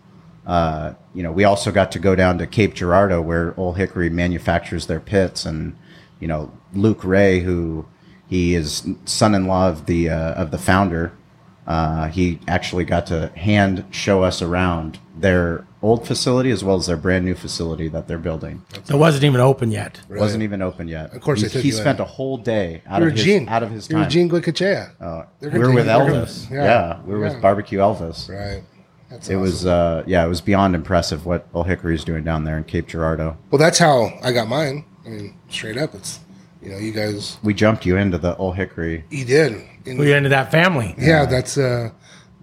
[0.47, 4.09] uh, you know we also got to go down to cape girardeau where Ole Hickory
[4.09, 5.75] manufactures their pits and
[6.21, 7.85] you know luke ray who
[8.27, 11.11] he is son-in-law of the uh, of the founder
[11.67, 16.87] uh, he actually got to hand show us around their old facility as well as
[16.87, 19.99] their brand new facility that they're building It wasn't even open yet.
[20.09, 21.13] wasn't even open yet.
[21.13, 22.03] Of course he, they took he you spent in.
[22.05, 23.47] a whole day out You're of his Gene.
[23.49, 24.09] out of his You're time.
[24.09, 24.91] Gene Goycochea.
[24.99, 26.49] Uh, They're we were with they're gonna- Elvis.
[26.49, 26.63] yeah.
[26.63, 27.33] Yeah, we were Yeah.
[27.33, 28.29] with barbecue Elvis.
[28.29, 28.63] Right.
[29.09, 29.41] That's It awesome.
[29.41, 32.63] was uh, yeah, it was beyond impressive what Ole Hickory is doing down there in
[32.63, 33.37] Cape Girardeau.
[33.51, 34.85] Well, that's how I got mine.
[35.05, 36.19] I mean, straight up, it's
[36.61, 39.03] you know, you guys, We jumped you into the Ole Hickory.
[39.09, 39.61] you did.
[39.85, 40.95] And, We ended that family.
[40.97, 41.89] yeah, that's uh,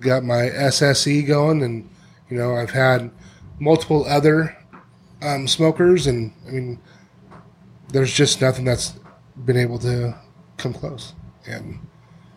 [0.00, 1.88] got my SSE going, and
[2.28, 3.10] you know, I've had
[3.58, 4.56] multiple other
[5.22, 6.80] um, smokers, and I mean,
[7.88, 8.94] there's just nothing that's
[9.44, 10.14] been able to
[10.56, 11.14] come close.
[11.46, 11.78] And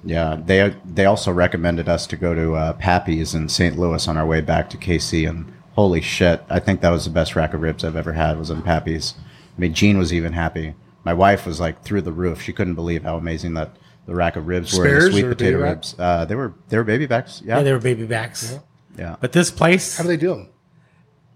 [0.04, 3.78] Yeah, they they also recommended us to go to uh, Pappy's in St.
[3.78, 7.12] Louis on our way back to KC, and holy shit, I think that was the
[7.12, 8.38] best rack of ribs I've ever had.
[8.38, 9.16] Was in Pappy's.
[9.56, 10.76] I mean, Gene was even happy.
[11.04, 12.42] My wife was like through the roof.
[12.42, 13.76] She couldn't believe how amazing that
[14.06, 14.86] the rack of ribs were.
[14.86, 15.96] Spares The sweet potato ribs.
[15.98, 17.42] Uh, they were they were baby backs.
[17.46, 18.58] Yeah, Yeah, they were baby backs.
[18.98, 19.16] yeah.
[19.20, 20.50] But this place, how do they do them?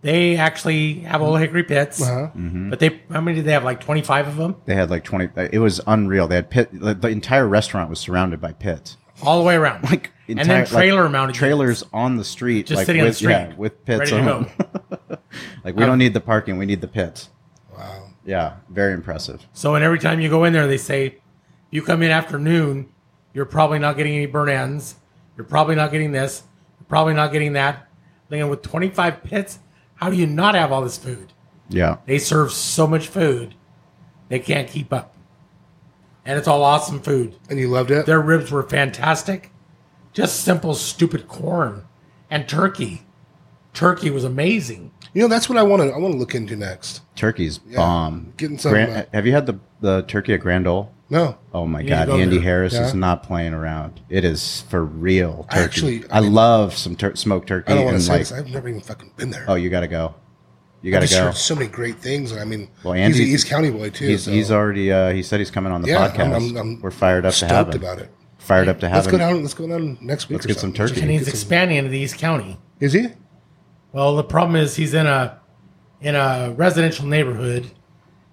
[0.01, 2.01] they actually have Ole Hickory pits.
[2.01, 2.29] Uh-huh.
[2.35, 3.63] But they, how many did they have?
[3.63, 4.55] Like 25 of them?
[4.65, 5.27] They had like twenty.
[5.51, 6.27] It was unreal.
[6.27, 6.69] They had pit.
[6.71, 8.97] The the entire restaurant was surrounded by pits.
[9.23, 9.83] All the way around.
[9.89, 13.05] Like and entire- then trailer like, mounted trailers on the street, Just like sitting on
[13.05, 14.51] the with, street, yeah, with pits ready to on.
[15.09, 15.17] go.
[15.63, 17.29] like we don't need the parking, we need the pits.
[17.75, 18.09] Wow.
[18.25, 19.47] Yeah, very impressive.
[19.53, 21.17] So, and every time you go in there, they say,
[21.71, 22.89] you come in after noon,
[23.33, 24.95] you're probably not getting any burn ends.
[25.35, 26.43] You're probably not getting this.
[26.79, 27.87] You're probably not getting that.
[28.29, 29.59] Thinking with 25 pits,
[29.95, 31.33] how do you not have all this food?
[31.69, 33.53] Yeah, They serve so much food,
[34.29, 35.15] they can't keep up.
[36.25, 37.35] And it's all awesome food.
[37.49, 38.05] And you loved it?
[38.05, 39.51] Their ribs were fantastic.
[40.13, 41.85] Just simple, stupid corn
[42.29, 43.03] and turkey.
[43.73, 44.91] Turkey was amazing.
[45.13, 47.01] You know, that's what I want to I want to look into next.
[47.15, 48.33] turkey's bomb.
[48.37, 50.91] getting some, Gran- uh, have you had the the turkey at Grand Ole?
[51.09, 51.37] No.
[51.53, 52.43] Oh my need god, go Andy there.
[52.43, 52.85] Harris Yeah.
[52.87, 54.01] is not playing around.
[54.09, 55.59] It is for real turkey.
[55.59, 58.05] I actually- I, I mean- love some tur- smoked turkey I don't want and to
[58.07, 58.31] say like this.
[58.33, 59.45] I've never even fucking been there.
[59.47, 60.15] oh, you got to go.
[60.81, 61.25] You got to just go.
[61.25, 62.35] heard so many great things.
[62.35, 64.07] I mean, Well, he's Andy- an East County boy too.
[64.07, 66.19] He's, so- he's already uh, he said he's coming on the yeah, podcast.
[66.25, 67.81] I'm, I'm, I'm We're fired up to have stoked him.
[67.81, 68.11] about it.
[68.37, 69.41] Fired up to have Let's go down.
[69.41, 70.35] Let's go down next week.
[70.37, 71.01] Let's or get some turkey.
[71.01, 72.57] And he's expanding into the East County.
[72.79, 73.07] Is he?
[73.93, 75.39] Well, the problem is he's in a
[76.01, 77.71] in a residential neighborhood,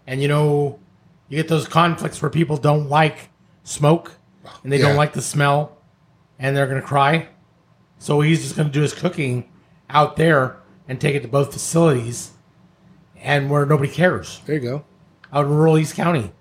[0.07, 0.79] and you know,
[1.29, 3.31] you get those conflicts where people don't like
[3.63, 4.13] smoke
[4.63, 4.89] and they Yeah.
[4.89, 5.79] don't like the smell,
[6.39, 7.29] and they're gonna cry.
[7.99, 9.49] So he's just gonna do his cooking
[9.89, 10.57] out there
[10.89, 12.33] and take it to both facilities,
[13.23, 14.85] and where nobody cares, There you go.
[15.33, 16.33] out in rural East County,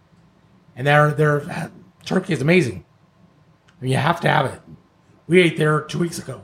[0.75, 1.69] and their their
[2.05, 2.83] turkey is amazing.
[3.69, 4.61] I mean, you have to have it.
[5.27, 6.41] We ate there two weeks ago.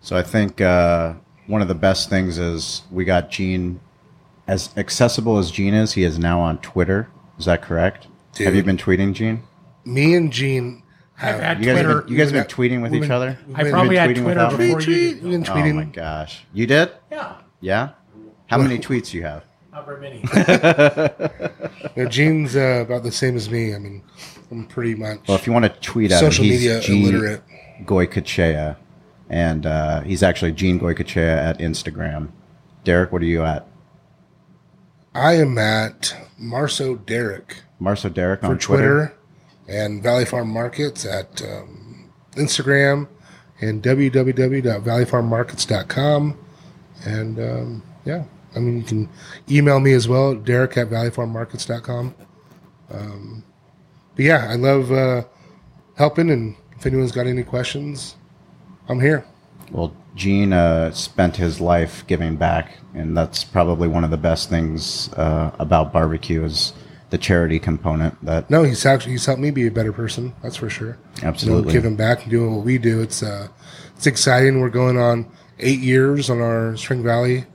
[0.00, 1.14] So I think uh,
[1.48, 3.80] one of the best things is we got Gene
[4.48, 5.92] as accessible as Gene is.
[5.92, 7.08] He is now on Twitter.
[7.38, 8.08] Is that correct?
[8.34, 8.46] Dude.
[8.46, 9.42] Have you been tweeting Gene?
[9.84, 10.82] Me and Gene
[11.20, 12.00] I've had You guys have Twitter.
[12.02, 13.38] been, you guys have We've been tweeting with we've each other.
[13.46, 14.66] we've I been probably had tweeting Twitter without me?
[14.66, 15.14] before Tweet, you tweet.
[15.14, 15.22] did.
[15.22, 15.74] We've been Oh tweeting.
[15.74, 16.90] my gosh, you did?
[17.12, 17.88] Yeah, Yeah.
[18.46, 19.44] How many tweets you have?
[19.72, 20.22] not very many.
[21.96, 23.74] You know, Gene's uh, about the same as me.
[23.74, 24.02] I mean,
[24.50, 27.02] I'm pretty much Well, if you want to tweet at social him, he's media Gene
[27.06, 27.42] illiterate.
[27.84, 28.76] Goycochea,
[29.28, 32.28] and uh, he's actually Gene Goycochea at Instagram.
[32.84, 33.66] Derek, what are you at?
[35.18, 39.14] I am at Marso Derek Marso Derek for on Twitter,
[39.68, 43.06] and Valley Farm Markets at um, Instagram
[43.60, 46.38] and www.valleyfarmmarkets.com.
[47.04, 48.24] And um, yeah,
[48.56, 49.08] I mean, you can
[49.50, 52.14] email me as well, Derek at valleyfarmmarkets.com.
[52.90, 53.44] Um,
[54.16, 55.24] but yeah, I love uh,
[55.96, 58.16] helping, and if anyone's got any questions,
[58.88, 59.26] I'm here.
[59.70, 64.48] Well, Gene uh, spent his life giving back, and that's probably one of the best
[64.48, 66.72] things uh, about barbecue is
[67.10, 68.22] the charity component.
[68.24, 70.34] That No, he's actually he's helped me be a better person.
[70.42, 70.98] That's for sure.
[71.22, 71.60] Absolutely.
[71.60, 73.00] you know, giving back and doing what we do.
[73.00, 73.48] It's uh,
[73.96, 74.60] it's exciting.
[74.60, 77.46] We're going on eight years on our Spring Valley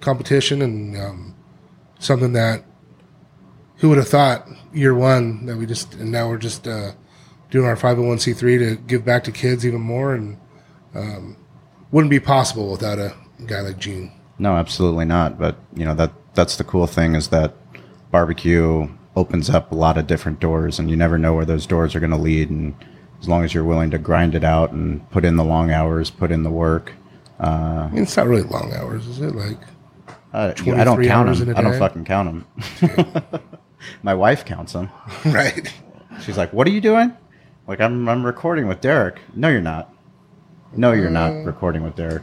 [0.00, 1.34] competition, and um,
[1.98, 2.64] something that
[3.76, 6.92] who would have thought year one that we just and now we're just uh,
[7.50, 10.38] doing our 501c3 to give back to kids even more, and
[10.94, 11.36] um,
[11.94, 13.14] wouldn't be possible without a
[13.46, 14.10] guy like Gene.
[14.38, 15.38] no, absolutely not.
[15.38, 17.54] But you know that that's the cool thing is that
[18.10, 21.94] barbecue opens up a lot of different doors, and you never know where those doors
[21.94, 22.50] are going to lead.
[22.50, 22.74] And
[23.20, 26.10] as long as you're willing to grind it out and put in the long hours,
[26.10, 26.92] put in the work.
[27.38, 29.34] I mean, it's not really long hours, is it?
[29.36, 29.58] Like
[30.32, 31.56] Uh, I don't count them.
[31.56, 32.44] I don't fucking count
[32.80, 33.24] them.
[34.02, 34.90] My wife counts them.
[35.26, 35.72] right?
[36.22, 37.12] She's like, "What are you doing?"
[37.68, 39.93] Like, "I'm I'm recording with Derek." No, you're not.
[40.76, 41.10] No, you're Uh.
[41.10, 42.22] not recording with Derek.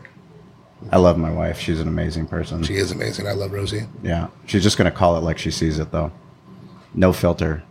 [0.92, 1.60] I love my wife.
[1.60, 2.64] She's an amazing person.
[2.64, 3.28] She is amazing.
[3.28, 3.84] I love Rosie.
[4.04, 6.12] yeah, she's just gonna call it like she sees it, though.
[6.94, 7.64] No filter.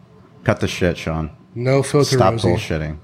[0.45, 1.31] Cut the shit, Shawn.
[1.55, 2.49] No filter, Stop Rosie.
[2.49, 2.97] bullshitting.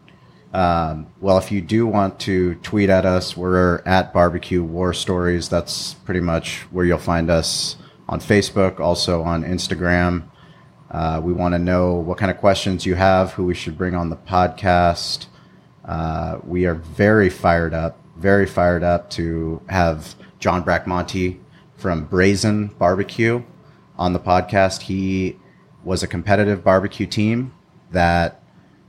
[0.55, 5.49] Um, well, if you do want to tweet at us, we're at Barbecue War Stories.
[5.49, 7.77] That's pretty much where you'll find us
[8.09, 10.23] on Facebook, also on Instagram.
[10.91, 13.95] Uh, we want to know what kind of questions you have, who we should bring
[13.97, 15.27] on the podcast.
[15.87, 21.39] Uh, we are very fired up, very fired up to have John Bracamonte
[21.77, 23.43] from Brazen Barbecue
[23.99, 24.83] on the podcast.
[24.83, 25.37] He
[25.85, 27.53] was a competitive barbecue team
[27.93, 28.43] that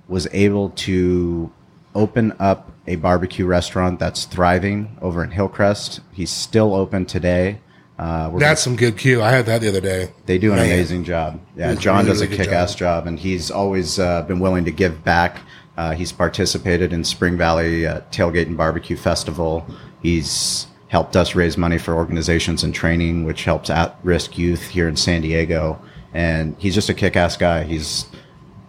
[0.08, 1.52] was able to
[1.94, 6.00] open up a barbecue restaurant that's thriving over in Hillcrest.
[6.12, 7.60] He's still open today.
[8.00, 9.24] Uh, That's some good cue.
[9.24, 10.12] I had that the other day.
[10.28, 10.68] they do an Man.
[10.68, 11.40] amazing job.
[11.56, 13.04] Yeah, John really, does a really kick-ass job.
[13.04, 13.08] job.
[13.08, 15.40] and he's always uh, been willing to give back.
[15.78, 19.66] Uh, he's participated in Spring Valley uh, Tailgate and Barbecue Festival.
[20.02, 24.96] He's helped us raise money for organizations and training, which helps at-risk youth here in
[24.96, 25.80] San Diego.
[26.14, 27.64] And he's just a kick-ass guy.
[27.64, 28.06] He's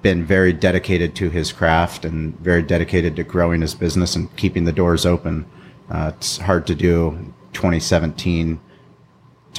[0.02, 4.64] been very dedicated to his craft and very dedicated to growing his business and keeping
[4.64, 5.46] the doors open.
[5.90, 7.32] Uh, it's hard to do.
[7.54, 8.60] 2017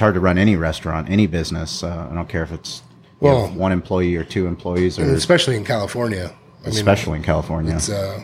[0.00, 1.82] hard to run any restaurant, any business.
[1.82, 2.82] Uh, I don't care if it's
[3.20, 6.32] Well- one employee or two employees, or especially in California.
[6.62, 7.74] I mean, especially in California.
[7.74, 8.22] it's uh,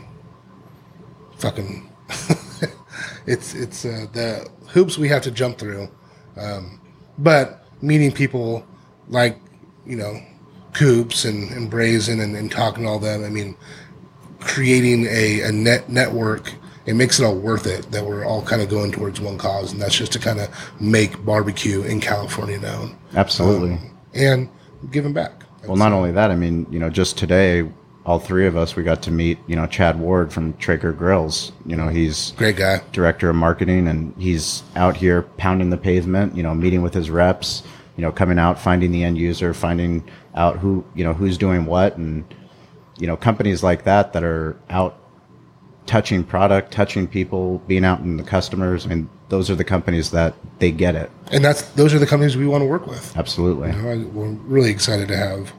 [1.38, 1.90] fucking.
[3.26, 5.88] it's it's uh, the hoops we have to jump through,
[6.36, 6.80] um,
[7.18, 8.64] but meeting people
[9.08, 9.40] like
[9.86, 10.20] you know,
[10.72, 13.24] Coops and, and Brazen and, and talking to all them.
[13.24, 13.56] I mean,
[14.40, 16.52] creating a, a net network.
[16.84, 19.72] It makes it all worth it that we're all kind of going towards one cause,
[19.72, 20.48] and that's just to kind of
[20.80, 23.80] make barbecue in California known Absolutely.
[24.14, 24.48] and
[24.92, 25.42] giving back.
[25.66, 27.68] well, not only that, I mean, you know, just today,
[28.06, 31.50] all three of us, we got to meet, you know, Chad Ward from Traeger Grills.
[31.66, 32.80] You know, he's Great guy.
[32.92, 37.10] director of marketing and he's out here pounding the pavement you know meeting with his
[37.10, 37.62] reps
[37.96, 40.04] you know coming out finding the end user finding
[40.36, 42.24] out who you know who's doing what and
[42.98, 44.96] you know companies like that that are out
[45.86, 50.10] touching product touching people being out in the customers I mean those are the companies
[50.12, 53.16] that they get it And that's those are the companies we want to work with.
[53.16, 55.52] absolutely You know, I- we're really excited to have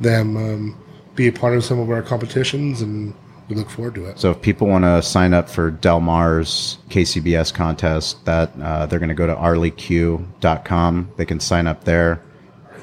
[0.00, 0.76] them um,
[1.20, 3.12] be a part of some of our competitions, and
[3.48, 4.18] we look forward to it.
[4.18, 8.98] So if people want to sign up for Del Mar's KCBS contest, that uh, they're
[8.98, 11.12] going to go to arlie-que.com.
[11.16, 12.22] They can sign up there.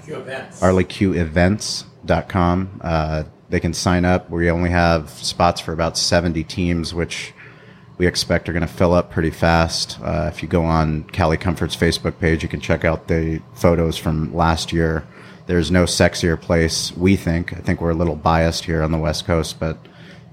[0.02, 2.82] Few arleyqevents.com.
[2.84, 4.30] Uh, they can sign up.
[4.30, 7.34] We only have spots for about 70 teams, which
[7.98, 10.00] we expect are going to fill up pretty fast.
[10.02, 13.98] Uh, if you go on Cali Comfort's Facebook page, you can check out the photos
[13.98, 15.08] from last year.
[15.48, 17.54] There's no sexier place, we think.
[17.54, 19.78] I think we're a little biased here on the West Coast, but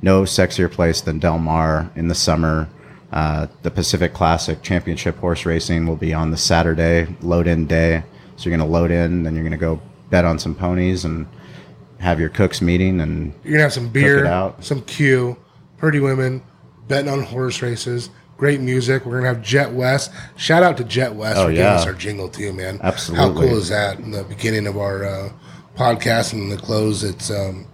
[0.03, 2.69] no sexier place than Del Mar in the summer.
[3.13, 8.03] Uh, the Pacific Classic Championship horse racing will be on the Saturday load in day.
[8.37, 11.05] So you're going to load in, then you're going to go bet on some ponies
[11.05, 11.27] and
[12.05, 15.37] have your cooks meeting and You're gonna have some beer, some Q,
[15.79, 16.43] pretty women,
[16.87, 19.05] betting on horse races, great music.
[19.07, 20.11] We're gonna have Jet West.
[20.37, 21.75] Shout out to Jet West Oh, for giving yeah.
[21.75, 22.81] us our jingle too, man.
[22.83, 23.27] Absolutely.
[23.27, 23.99] How cool is that?
[23.99, 25.33] In the beginning of our uh,
[25.77, 27.67] podcast and in the close, it's um,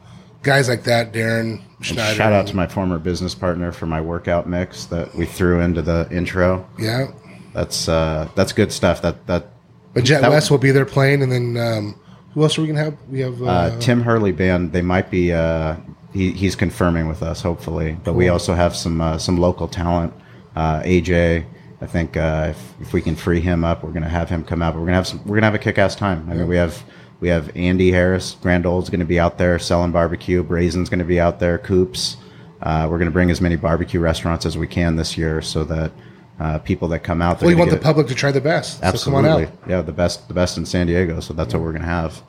[0.43, 2.15] guys like that, Darren Schneider.
[2.15, 5.83] Shout out to my former business partner for my workout mix that we threw into
[5.83, 6.69] the intro.
[6.79, 7.07] yeah.
[7.53, 9.03] That's uh, that's good stuff.
[9.03, 9.47] That that
[9.93, 12.01] But Jet That West will be there playing, and then um,
[12.33, 12.97] who else are we gonna have?
[13.09, 14.73] We have uh, uh, Tim Hurley band.
[14.73, 15.33] They might be.
[15.33, 15.75] Uh,
[16.13, 17.97] he, he's confirming with us, hopefully.
[18.05, 20.13] But we also have some uh, some local talent.
[20.61, 21.47] Uh, AJ.
[21.81, 24.61] I think uh, if, if we can free him up, we're gonna have him come
[24.61, 24.75] out.
[24.75, 25.25] But we're gonna have some.
[25.25, 26.29] We're gonna have a kick-ass time.
[26.31, 26.85] I mean, we have
[27.21, 30.43] we have Andy Harris, Grand Ole's gonna be out there selling barbecue.
[30.43, 31.57] Brazen's gonna be out there.
[31.57, 32.19] Coops.
[32.61, 35.93] Uh, we're gonna bring as many barbecue restaurants as we can this year, so that
[36.39, 37.41] uh, people that come out.
[37.41, 38.75] well, you want the get- public to try the best.
[38.75, 39.53] So come Absolutely, on out.
[39.67, 41.21] yeah, the best, the best in San Diego.
[41.21, 42.23] So that's what we're gonna have.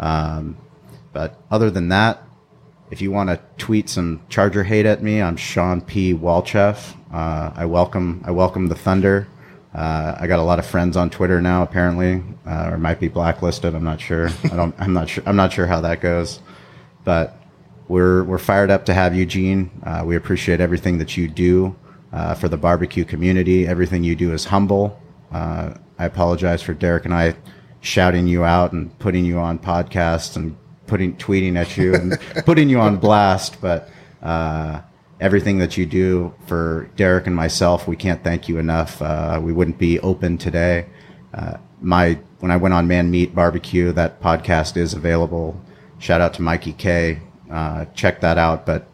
[0.00, 0.56] Um,
[1.12, 2.24] but other than that,
[2.90, 6.14] if you want to tweet some Charger hate at me, I'm Shawn P.
[6.14, 6.94] Walchef.
[7.12, 9.28] Uh, I welcome, I welcome the thunder.
[9.74, 13.08] Uh, I got a lot of friends on Twitter now, apparently, uh, or might be
[13.08, 13.74] blacklisted.
[13.74, 14.30] I'm not sure.
[14.44, 14.74] I don't.
[14.78, 15.22] I'm not sure.
[15.26, 16.40] I'm not sure how that goes.
[17.04, 17.36] But
[17.86, 19.70] we're we're fired up to have you, Gene.
[19.84, 21.76] Uh, we appreciate everything that you do
[22.12, 23.66] uh, for the barbecue community.
[23.66, 25.00] Everything you do is humble.
[25.30, 27.36] Uh, I apologize for Derek and I
[27.80, 30.56] shouting you out and putting you on podcasts and
[30.88, 33.88] putting tweeting at you and putting you on blast, but.
[34.22, 34.82] Uh,
[35.20, 39.02] Everything that you do for Derek and myself, we can't thank you enough.
[39.02, 40.86] Uh, we wouldn't be open today.
[41.34, 45.60] Uh, my when I went on Man Meat Barbecue, that podcast is available.
[45.98, 47.18] Shout out to Mikey K.
[47.50, 48.64] Uh, check that out.
[48.64, 48.88] But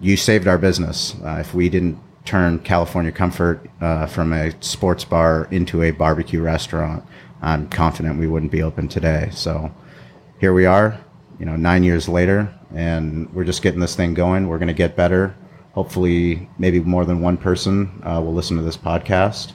[0.00, 1.14] you saved our business.
[1.22, 6.40] Uh, if we didn't turn California Comfort uh, from a sports bar into a barbecue
[6.40, 7.04] restaurant,
[7.42, 9.28] I'm confident we wouldn't be open today.
[9.32, 9.72] So
[10.42, 10.98] here we are,
[11.38, 14.48] you know, nine years later, and we're just getting this thing going.
[14.48, 15.36] We're going to get better.
[15.72, 19.52] Hopefully, maybe more than one person uh, will listen to this podcast,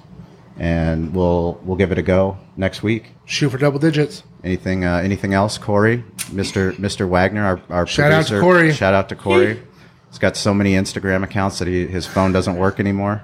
[0.57, 3.11] and we'll we'll give it a go next week.
[3.25, 4.23] Shoot for double digits.
[4.45, 8.41] Anything uh, anything else, Corey, Mister Mister Wagner, our, our Shout out to producer.
[8.41, 8.71] Corey.
[8.71, 9.61] Shout out to Corey.
[10.07, 13.23] He's got so many Instagram accounts that he, his phone doesn't work anymore.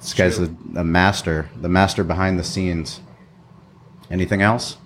[0.00, 0.44] This guy's a,
[0.74, 3.00] a master, the master behind the scenes.
[4.10, 4.78] Anything else?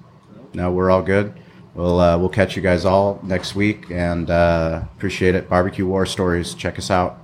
[0.53, 1.40] No, we're all good
[1.75, 5.49] we'll uh, we'll catch you guys all next week and uh, appreciate it.
[5.49, 6.55] Barbecue War Stories.
[6.55, 7.19] Check us out.